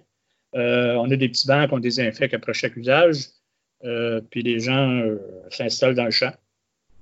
Euh, 0.57 0.95
on 0.97 1.11
a 1.11 1.17
des 1.17 1.29
petits 1.29 1.47
bancs 1.47 1.71
qu'on 1.71 1.79
désinfecte 1.79 2.35
après 2.35 2.53
chaque 2.53 2.77
usage. 2.77 3.29
Euh, 3.85 4.21
puis 4.31 4.43
les 4.43 4.61
gens 4.61 4.91
euh, 4.91 5.17
s'installent 5.51 5.95
dans 5.95 6.05
le 6.05 6.11
champ. 6.11 6.33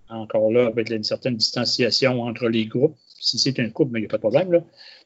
Encore 0.09 0.51
là, 0.51 0.67
avec 0.67 0.91
une 0.91 1.03
certaine 1.03 1.37
distanciation 1.37 2.23
entre 2.23 2.49
les 2.49 2.67
groupes. 2.67 2.97
Si 3.21 3.39
c'est 3.39 3.59
un 3.61 3.69
couple, 3.69 3.99
il 3.99 4.01
n'y 4.01 4.07
a 4.07 4.09
pas 4.09 4.17
de 4.17 4.23
problème, 4.23 4.53
là, 4.53 4.61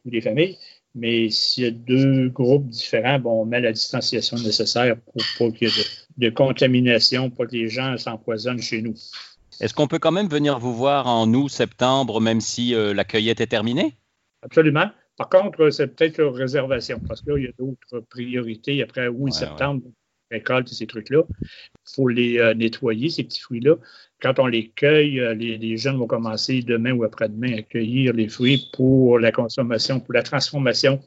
ou 0.05 0.11
des 0.11 0.21
familles. 0.21 0.59
Mais 0.95 1.31
s'il 1.31 1.65
y 1.65 1.67
a 1.67 1.71
deux 1.71 2.29
groupes 2.29 2.69
différents, 2.69 3.19
bon, 3.19 3.43
on 3.43 3.45
met 3.47 3.61
la 3.61 3.73
distanciation 3.73 4.37
nécessaire 4.37 4.97
pour 4.97 5.23
pas 5.39 5.57
qu'il 5.57 5.69
y 5.69 5.71
ait 5.71 5.85
de, 6.19 6.31
contamination, 6.31 7.31
pour 7.31 7.47
que 7.47 7.53
les 7.53 7.69
gens 7.69 7.97
s'empoisonnent 7.97 8.61
chez 8.61 8.83
nous. 8.83 8.95
Est-ce 9.61 9.73
qu'on 9.73 9.89
peut 9.89 9.99
quand 9.99 10.13
même 10.13 10.29
venir 10.29 10.59
vous 10.59 10.75
voir 10.75 11.07
en 11.07 11.33
août, 11.33 11.49
septembre, 11.49 12.21
même 12.21 12.41
si 12.41 12.75
euh, 12.75 12.93
la 12.93 13.05
cueillette 13.05 13.41
est 13.41 13.47
terminée? 13.47 13.97
Absolument. 14.43 14.91
Par 15.17 15.29
contre, 15.29 15.71
c'est 15.71 15.89
peut-être 15.89 16.21
une 16.21 16.35
réservation, 16.35 17.01
parce 17.09 17.23
qu'il 17.23 17.43
y 17.43 17.47
a 17.47 17.53
d'autres 17.59 18.05
priorités 18.09 18.83
après 18.83 19.09
août 19.09 19.33
septembre 19.33 19.83
récolte 20.33 20.69
ces 20.69 20.87
trucs-là. 20.87 21.23
Il 21.43 21.95
faut 21.95 22.09
les 22.09 22.39
euh, 22.39 22.55
nettoyer, 22.55 23.11
ces 23.11 23.25
petits 23.25 23.41
fruits-là. 23.41 23.77
Quand 24.21 24.39
on 24.39 24.47
les 24.47 24.69
cueille, 24.71 25.21
euh, 25.21 25.35
les, 25.35 25.77
jeunes 25.77 25.99
vont 25.99 26.07
commencer 26.07 26.63
demain 26.63 26.93
ou 26.93 27.05
après-demain 27.05 27.59
à 27.59 27.63
cueillir 27.63 28.13
les 28.13 28.29
fruits 28.29 28.69
pour 28.73 29.19
la 29.19 29.33
consommation, 29.33 30.01
pour 30.01 30.15
la 30.15 30.23
transformation. 30.23 31.03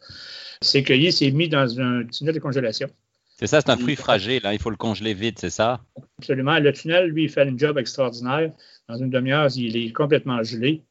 C'est 0.61 0.83
cueilli, 0.83 1.11
c'est 1.11 1.31
mis 1.31 1.49
dans 1.49 1.79
un 1.79 2.05
tunnel 2.05 2.35
de 2.35 2.39
congélation. 2.39 2.89
C'est 3.37 3.47
ça, 3.47 3.59
c'est 3.59 3.69
un 3.69 3.77
fruit 3.77 3.97
fragile, 3.97 4.41
il 4.49 4.59
faut 4.59 4.69
le 4.69 4.77
congeler 4.77 5.13
vite, 5.13 5.39
c'est 5.39 5.49
ça? 5.49 5.81
Absolument. 6.19 6.57
Le 6.57 6.71
tunnel, 6.71 7.09
lui, 7.09 7.23
il 7.23 7.29
fait 7.29 7.41
un 7.41 7.57
job 7.57 7.77
extraordinaire. 7.77 8.53
Dans 8.87 8.95
une 8.95 9.09
demi-heure, 9.09 9.49
il 9.57 9.75
est 9.75 9.91
complètement 9.91 10.41
gelé. 10.41 10.83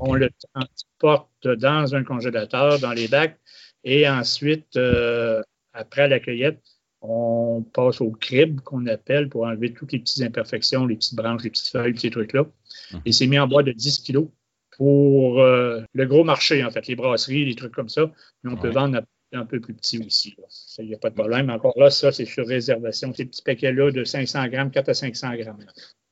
On 0.00 0.14
le 0.14 0.30
transporte 0.54 1.46
dans 1.46 1.94
un 1.94 2.02
congélateur, 2.02 2.78
dans 2.78 2.92
les 2.92 3.06
bacs, 3.06 3.38
et 3.84 4.08
ensuite, 4.08 4.76
euh, 4.76 5.42
après 5.72 6.08
la 6.08 6.20
cueillette, 6.20 6.60
on 7.02 7.62
passe 7.72 8.00
au 8.00 8.10
crible 8.10 8.60
qu'on 8.62 8.86
appelle 8.86 9.28
pour 9.28 9.44
enlever 9.44 9.72
toutes 9.72 9.92
les 9.92 9.98
petites 9.98 10.22
imperfections, 10.22 10.86
les 10.86 10.96
petites 10.96 11.14
branches, 11.14 11.42
les 11.42 11.50
petites 11.50 11.68
feuilles, 11.68 11.98
ces 11.98 12.10
trucs-là. 12.10 12.44
Mhm. 12.92 13.00
Et 13.06 13.12
c'est 13.12 13.26
mis 13.26 13.38
en 13.38 13.46
bois 13.46 13.62
de 13.62 13.72
10 13.72 14.00
kilos 14.00 14.28
pour 14.76 15.40
euh, 15.40 15.82
le 15.92 16.06
gros 16.06 16.24
marché, 16.24 16.64
en 16.64 16.70
fait, 16.70 16.86
les 16.86 16.96
brasseries, 16.96 17.44
les 17.44 17.54
trucs 17.54 17.74
comme 17.74 17.88
ça. 17.88 18.10
Mais 18.42 18.52
on 18.52 18.56
peut 18.56 18.70
vendre 18.70 19.02
un, 19.32 19.44
peu 19.44 19.60
plus 19.60 19.74
petit 19.74 19.98
aussi. 20.04 20.36
Il 20.78 20.86
n'y 20.86 20.94
a 20.94 20.98
pas 20.98 21.10
de 21.10 21.14
problème. 21.14 21.50
Encore 21.50 21.74
là, 21.76 21.90
ça, 21.90 22.12
c'est 22.12 22.24
sur 22.24 22.46
réservation. 22.46 23.12
Ces 23.14 23.26
petits 23.26 23.42
paquets-là 23.42 23.90
de 23.90 24.04
500 24.04 24.48
grammes, 24.48 24.70
4 24.70 24.88
à 24.88 24.94
500 24.94 25.34
grammes. 25.36 25.64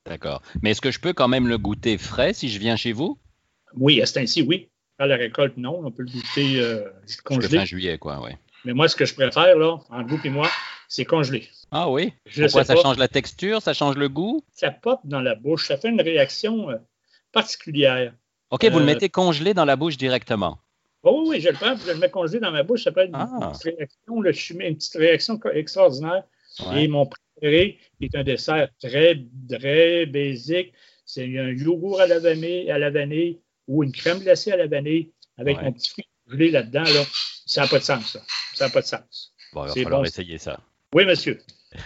D'accord. 0.07 0.43
Mais 0.63 0.71
est-ce 0.71 0.81
que 0.81 0.91
je 0.91 1.01
peux 1.01 1.13
quand 1.13 1.29
même 1.29 1.49
le 1.49 1.59
goûter 1.59 1.99
frais 1.99 2.33
si 2.33 2.49
je 2.49 2.59
viens 2.59 2.77
chez 2.77 2.93
vous? 2.93 3.19
Oui, 3.75 4.01
à 4.01 4.07
ce 4.07 4.15
temps-ci, 4.15 4.43
oui. 4.43 4.69
À 4.99 5.07
la 5.07 5.17
récolte, 5.17 5.57
non. 5.57 5.81
On 5.85 5.91
peut 5.91 6.03
le 6.03 6.11
goûter 6.11 6.61
euh, 6.61 6.83
congelé. 7.25 7.59
fin 7.59 7.65
juillet, 7.65 7.99
quoi, 7.99 8.21
oui. 8.23 8.33
Mais 8.65 8.73
moi, 8.73 8.89
ce 8.89 8.97
que 8.97 9.05
je 9.05 9.15
préfère, 9.15 9.57
là, 9.57 9.79
entre 9.91 10.09
vous 10.09 10.21
et 10.25 10.31
moi, 10.31 10.49
c'est 10.89 11.05
congelé. 11.05 11.49
Ah 11.71 11.91
oui? 11.91 12.13
Pourquoi 12.35 12.65
ça 12.65 12.75
change 12.75 12.97
la 12.97 13.09
texture, 13.09 13.61
ça 13.61 13.75
change 13.75 13.97
le 13.97 14.09
goût? 14.09 14.43
Ça 14.53 14.71
pop 14.71 15.01
dans 15.05 15.21
la 15.21 15.35
bouche, 15.35 15.69
ça 15.69 15.77
fait 15.77 15.91
une 15.91 16.01
réaction 16.01 16.71
euh, 16.71 16.77
particulière. 17.31 18.15
OK, 18.51 18.65
vous 18.65 18.79
le 18.79 18.85
euh, 18.85 18.87
mettez 18.87 19.11
congelé 19.11 19.53
dans 19.53 19.67
la 19.67 19.77
bouche 19.77 19.99
directement. 19.99 20.59
Oh, 21.03 21.23
oui, 21.23 21.29
oui, 21.29 21.41
je 21.41 21.49
le 21.49 21.55
prends, 21.55 21.77
je 21.77 21.93
le 21.93 21.99
mets 21.99 22.11
congelé 22.11 22.41
dans 22.41 22.51
ma 22.51 22.63
bouche, 22.63 22.85
ça 22.85 22.93
fait 22.93 23.07
une, 23.07 23.15
ah. 23.15 23.53
petite 23.53 23.77
réaction, 23.77 24.61
une 24.61 24.77
petite 24.77 24.97
réaction 24.97 25.41
extraordinaire. 25.53 26.25
Et 26.75 26.89
mon 26.89 27.07
préféré 27.07 27.79
est 28.01 28.15
un 28.17 28.25
dessert 28.25 28.69
très, 28.83 29.23
très 29.49 30.07
basique. 30.07 30.73
C'est 31.05 31.39
un 31.39 31.51
yogourt 31.51 32.01
à 32.01 32.07
la 32.07 32.19
vanille, 32.19 32.71
à 32.71 32.79
la 32.79 32.91
vanille 32.91 33.39
ou 33.69 33.85
une 33.85 33.93
crème 33.93 34.19
glacée 34.19 34.51
à 34.51 34.57
la 34.57 34.67
vanille 34.67 35.13
avec 35.37 35.59
un 35.59 35.71
petit 35.71 35.91
fruit 35.91 36.09
gelé 36.27 36.51
là-dedans. 36.51 36.83
Là. 36.83 37.05
Ça 37.47 37.63
n'a 37.63 37.69
pas 37.69 37.79
de 37.79 37.85
sens, 37.85 38.13
ça. 38.13 38.21
Ça 38.55 38.67
n'a 38.67 38.73
pas 38.73 38.81
de 38.81 38.87
sens. 38.87 39.33
Bon, 39.53 39.65
il 39.67 39.69
va 39.69 39.75
falloir 39.85 40.05
essayer 40.05 40.39
ça. 40.39 40.59
Oui, 40.95 41.05
monsieur. 41.05 41.39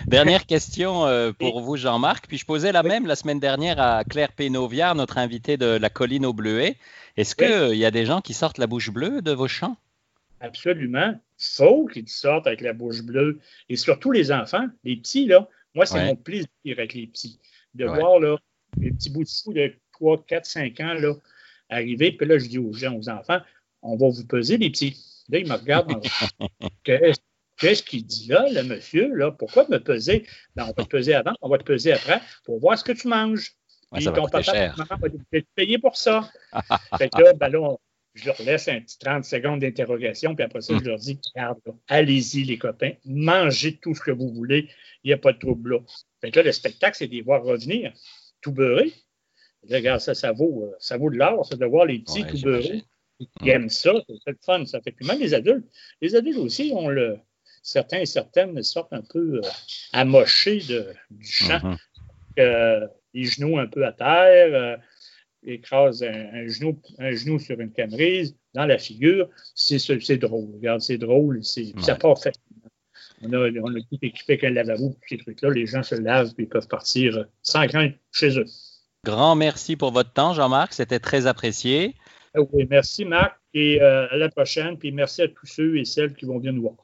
Dernière 0.07 0.47
question 0.47 1.07
euh, 1.07 1.33
pour 1.33 1.61
vous, 1.61 1.77
Jean-Marc. 1.77 2.29
Puis 2.29 2.39
je 2.39 2.47
posais 2.47 2.71
la 2.71 2.85
même 2.85 3.07
la 3.07 3.17
semaine 3.17 3.41
dernière 3.41 3.81
à 3.81 4.05
Claire 4.05 4.33
Pénoviard, 4.33 4.95
notre 4.95 5.19
invitée 5.19 5.57
de 5.57 5.67
la 5.67 5.91
colline 5.91 6.25
au 6.25 6.33
bleuet. 6.33 6.77
Est-ce 7.17 7.35
qu'il 7.35 7.77
y 7.77 7.85
a 7.85 7.91
des 7.91 8.07
gens 8.07 8.21
qui 8.21 8.33
sortent 8.33 8.59
la 8.59 8.69
bouche 8.69 8.91
bleue 8.91 9.21
de 9.21 9.33
vos 9.33 9.49
champs? 9.49 9.77
Absolument. 10.41 11.19
Faut 11.37 11.87
qu'ils 11.87 12.09
sortent 12.09 12.47
avec 12.47 12.61
la 12.61 12.73
bouche 12.73 13.03
bleue. 13.03 13.41
Et 13.69 13.77
surtout 13.77 14.13
les 14.13 14.31
enfants, 14.31 14.67
les 14.85 14.97
petits, 14.97 15.27
là. 15.27 15.49
Moi, 15.75 15.87
c'est 15.87 16.05
mon 16.05 16.17
plaisir 16.17 16.49
avec 16.67 16.95
les 16.95 17.07
petits. 17.07 17.41
De 17.75 17.87
voir 17.87 18.21
là, 18.21 18.37
les 18.79 18.93
petits 18.93 19.11
bouts 19.11 19.25
de 19.25 19.29
fou 19.29 19.53
de 19.53 19.75
3, 19.93 20.25
4, 20.27 20.47
5 20.47 20.81
ans 20.81 20.95
là, 20.95 21.15
arriver. 21.71 22.13
Puis 22.13 22.27
là, 22.27 22.39
je 22.39 22.47
dis 22.47 22.59
aux 22.59 22.73
gens, 22.73 22.95
aux 22.95 23.09
enfants, 23.09 23.41
on 23.81 23.97
va 23.97 24.09
vous 24.09 24.25
peser, 24.27 24.59
les 24.59 24.71
petits. 24.71 24.97
Là, 25.29 25.39
ils 25.39 25.49
me 25.49 25.55
regardent. 25.55 26.01
Qu'est-ce 26.85 27.19
qu'il 27.71 28.05
dit 28.05 28.29
là, 28.29 28.47
le 28.51 28.63
monsieur? 28.63 29.15
Là? 29.15 29.31
Pourquoi 29.31 29.67
me 29.69 29.79
peser? 29.79 30.27
Ben, 30.57 30.65
on 30.65 30.73
va 30.77 30.85
te 30.85 30.89
peser 30.89 31.15
avant, 31.15 31.35
on 31.41 31.49
va 31.49 31.59
te 31.59 31.65
peser 31.65 31.93
après 31.93 32.21
pour 32.45 32.59
voir 32.61 32.79
ce 32.79 32.85
que 32.85 32.93
tu 32.93 33.09
manges. 33.09 33.53
Et 33.99 34.05
ton 34.05 34.27
papa, 34.27 34.43
cher. 34.43 34.75
maman 34.77 35.01
va 35.01 35.09
te 35.11 35.47
payer 35.55 35.79
pour 35.79 35.97
ça. 35.97 36.31
fait 36.99 37.11
que 37.11 37.23
là, 37.23 37.35
ben 37.35 37.49
là, 37.49 37.77
je 38.15 38.27
leur 38.27 38.43
laisse 38.43 38.69
un 38.69 38.81
petit 38.81 38.99
30 38.99 39.25
secondes 39.25 39.61
d'interrogation, 39.61 40.35
puis 40.35 40.45
après 40.45 40.61
ça, 40.61 40.75
je 40.79 40.89
leur 40.89 40.99
dis, 40.99 41.19
regarde, 41.35 41.59
allez-y, 41.89 42.45
les 42.45 42.59
copains, 42.59 42.93
mangez 43.05 43.79
tout 43.79 43.95
ce 43.95 44.01
que 44.01 44.11
vous 44.11 44.33
voulez, 44.33 44.69
il 45.05 45.09
n'y 45.09 45.13
a 45.13 45.19
pas 45.19 45.33
de 45.33 45.39
trouble 45.39 45.75
là. 45.75 45.79
Fait 46.21 46.31
que 46.31 46.39
là, 46.39 46.45
le 46.45 46.53
spectacle, 46.53 46.97
c'est 46.97 47.07
de 47.07 47.13
les 47.13 47.23
voir 47.23 47.43
revenir, 47.43 47.93
tout 48.41 48.53
beurré. 48.53 48.93
regarde, 49.71 50.01
ça, 50.01 50.15
ça 50.15 50.33
vaut, 50.33 50.65
euh, 50.65 50.77
ça 50.79 50.97
vaut 50.97 51.11
de 51.11 51.17
l'or, 51.17 51.47
c'est 51.47 51.59
de 51.59 51.67
voir 51.67 51.87
les 51.87 52.01
petits 52.01 52.25
tout 52.25 52.41
beurrés. 52.41 52.83
Ils 53.41 53.49
aiment 53.49 53.69
ça, 53.69 53.93
c'est 54.09 54.31
le 54.31 54.39
fun, 54.45 54.65
ça 54.67 54.81
fait. 54.81 54.93
Puis 54.93 55.07
même 55.07 55.21
les 55.21 55.33
adultes, 55.35 55.67
les 56.01 56.15
adultes 56.17 56.39
aussi 56.39 56.73
ont 56.75 56.89
le, 56.89 57.19
certains 57.63 58.01
et 58.01 58.07
certaines 58.07 58.61
sortent 58.63 58.93
un 58.93 59.03
peu 59.03 59.37
euh, 59.37 59.49
amochés 59.93 60.59
de, 60.69 60.93
du 61.11 61.27
champ. 61.27 61.59
Mm-hmm. 61.59 61.77
Euh, 62.41 62.87
les 63.15 63.25
genoux 63.25 63.59
un 63.59 63.67
peu 63.67 63.87
à 63.87 63.93
terre, 63.93 64.55
euh, 64.55 64.77
écrase 65.45 66.03
un, 66.03 66.47
genou, 66.49 66.81
un 66.99 67.13
genou 67.13 67.39
sur 67.39 67.61
une 67.61 67.73
camerise 67.73 68.37
dans 68.55 68.67
la 68.67 68.79
figure. 68.79 69.29
C'est, 69.55 69.79
drôle. 70.19 70.49
Regarde, 70.55 70.81
c'est 70.81 70.99
drôle. 70.99 71.43
C'est, 71.45 71.73
Ça 71.81 71.95
part 71.95 72.21
fait. 72.21 72.35
On 73.23 73.33
a, 73.33 73.51
on 73.51 73.77
a 73.77 73.81
tout 73.81 73.99
équipé 74.03 74.33
avec 74.33 74.45
un 74.45 74.51
lavabo, 74.51 74.97
ces 75.09 75.19
trucs-là. 75.19 75.51
Les 75.51 75.67
gens 75.67 75.83
se 75.83 75.95
lavent 75.95 76.33
et 76.39 76.47
peuvent 76.47 76.67
partir 76.67 77.27
sans 77.43 77.67
crainte 77.69 77.95
chez 78.11 78.37
eux. 78.37 78.47
Grand 79.05 79.37
merci 79.37 79.77
pour 79.77 79.93
votre 79.93 80.13
temps, 80.13 80.33
Jean-Marc. 80.33 80.73
C'était 80.73 80.99
très 80.99 81.27
apprécié. 81.27 81.95
Oui, 82.35 82.67
merci, 82.69 83.05
Marc. 83.05 83.39
Et 83.55 83.81
à 83.81 84.17
la 84.17 84.29
prochaine. 84.29 84.79
Puis 84.79 84.91
merci 84.91 85.23
à 85.23 85.29
tous 85.29 85.47
ceux 85.47 85.77
et 85.77 85.85
celles 85.85 86.15
qui 86.15 86.25
vont 86.25 86.39
venir 86.39 86.53
nous 86.55 86.63
voir. 86.63 86.77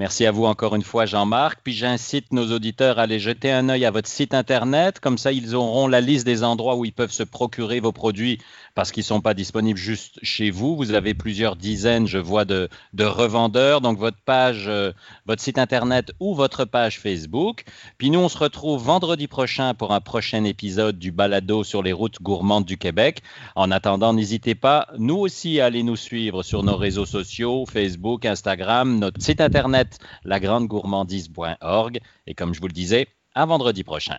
Merci 0.00 0.24
à 0.24 0.30
vous 0.30 0.46
encore 0.46 0.74
une 0.74 0.82
fois, 0.82 1.04
Jean-Marc. 1.04 1.60
Puis 1.62 1.74
j'incite 1.74 2.32
nos 2.32 2.52
auditeurs 2.52 2.98
à 2.98 3.02
aller 3.02 3.18
jeter 3.18 3.52
un 3.52 3.68
œil 3.68 3.84
à 3.84 3.90
votre 3.90 4.08
site 4.08 4.32
Internet. 4.32 4.98
Comme 4.98 5.18
ça, 5.18 5.30
ils 5.30 5.54
auront 5.54 5.88
la 5.88 6.00
liste 6.00 6.24
des 6.24 6.42
endroits 6.42 6.76
où 6.76 6.86
ils 6.86 6.92
peuvent 6.94 7.12
se 7.12 7.22
procurer 7.22 7.80
vos 7.80 7.92
produits 7.92 8.38
parce 8.74 8.92
qu'ils 8.92 9.02
ne 9.02 9.08
sont 9.08 9.20
pas 9.20 9.34
disponibles 9.34 9.78
juste 9.78 10.18
chez 10.22 10.50
vous. 10.50 10.74
Vous 10.74 10.94
avez 10.94 11.12
plusieurs 11.12 11.54
dizaines, 11.54 12.06
je 12.06 12.16
vois, 12.16 12.46
de, 12.46 12.70
revendeurs. 12.98 13.82
Donc, 13.82 13.98
votre 13.98 14.16
page, 14.24 14.68
euh, 14.68 14.92
votre 15.26 15.42
site 15.42 15.58
Internet 15.58 16.12
ou 16.18 16.34
votre 16.34 16.64
page 16.64 16.98
Facebook. 16.98 17.64
Puis 17.98 18.08
nous, 18.08 18.20
on 18.20 18.30
se 18.30 18.38
retrouve 18.38 18.82
vendredi 18.82 19.26
prochain 19.26 19.74
pour 19.74 19.92
un 19.92 20.00
prochain 20.00 20.44
épisode 20.44 20.98
du 20.98 21.12
balado 21.12 21.62
sur 21.62 21.82
les 21.82 21.92
routes 21.92 22.22
gourmandes 22.22 22.64
du 22.64 22.78
Québec. 22.78 23.20
En 23.54 23.70
attendant, 23.70 24.14
n'hésitez 24.14 24.54
pas, 24.54 24.88
nous 24.96 25.18
aussi, 25.18 25.60
à 25.60 25.66
aller 25.66 25.82
nous 25.82 25.96
suivre 25.96 26.42
sur 26.42 26.62
nos 26.62 26.78
réseaux 26.78 27.04
sociaux, 27.04 27.66
Facebook, 27.70 28.24
Instagram, 28.24 28.98
notre 28.98 29.20
site 29.20 29.42
Internet, 29.42 29.89
lagrandegourmandise.org. 30.24 32.00
Et 32.26 32.34
comme 32.34 32.54
je 32.54 32.60
vous 32.60 32.68
le 32.68 32.72
disais, 32.72 33.08
à 33.34 33.46
vendredi 33.46 33.84
prochain. 33.84 34.16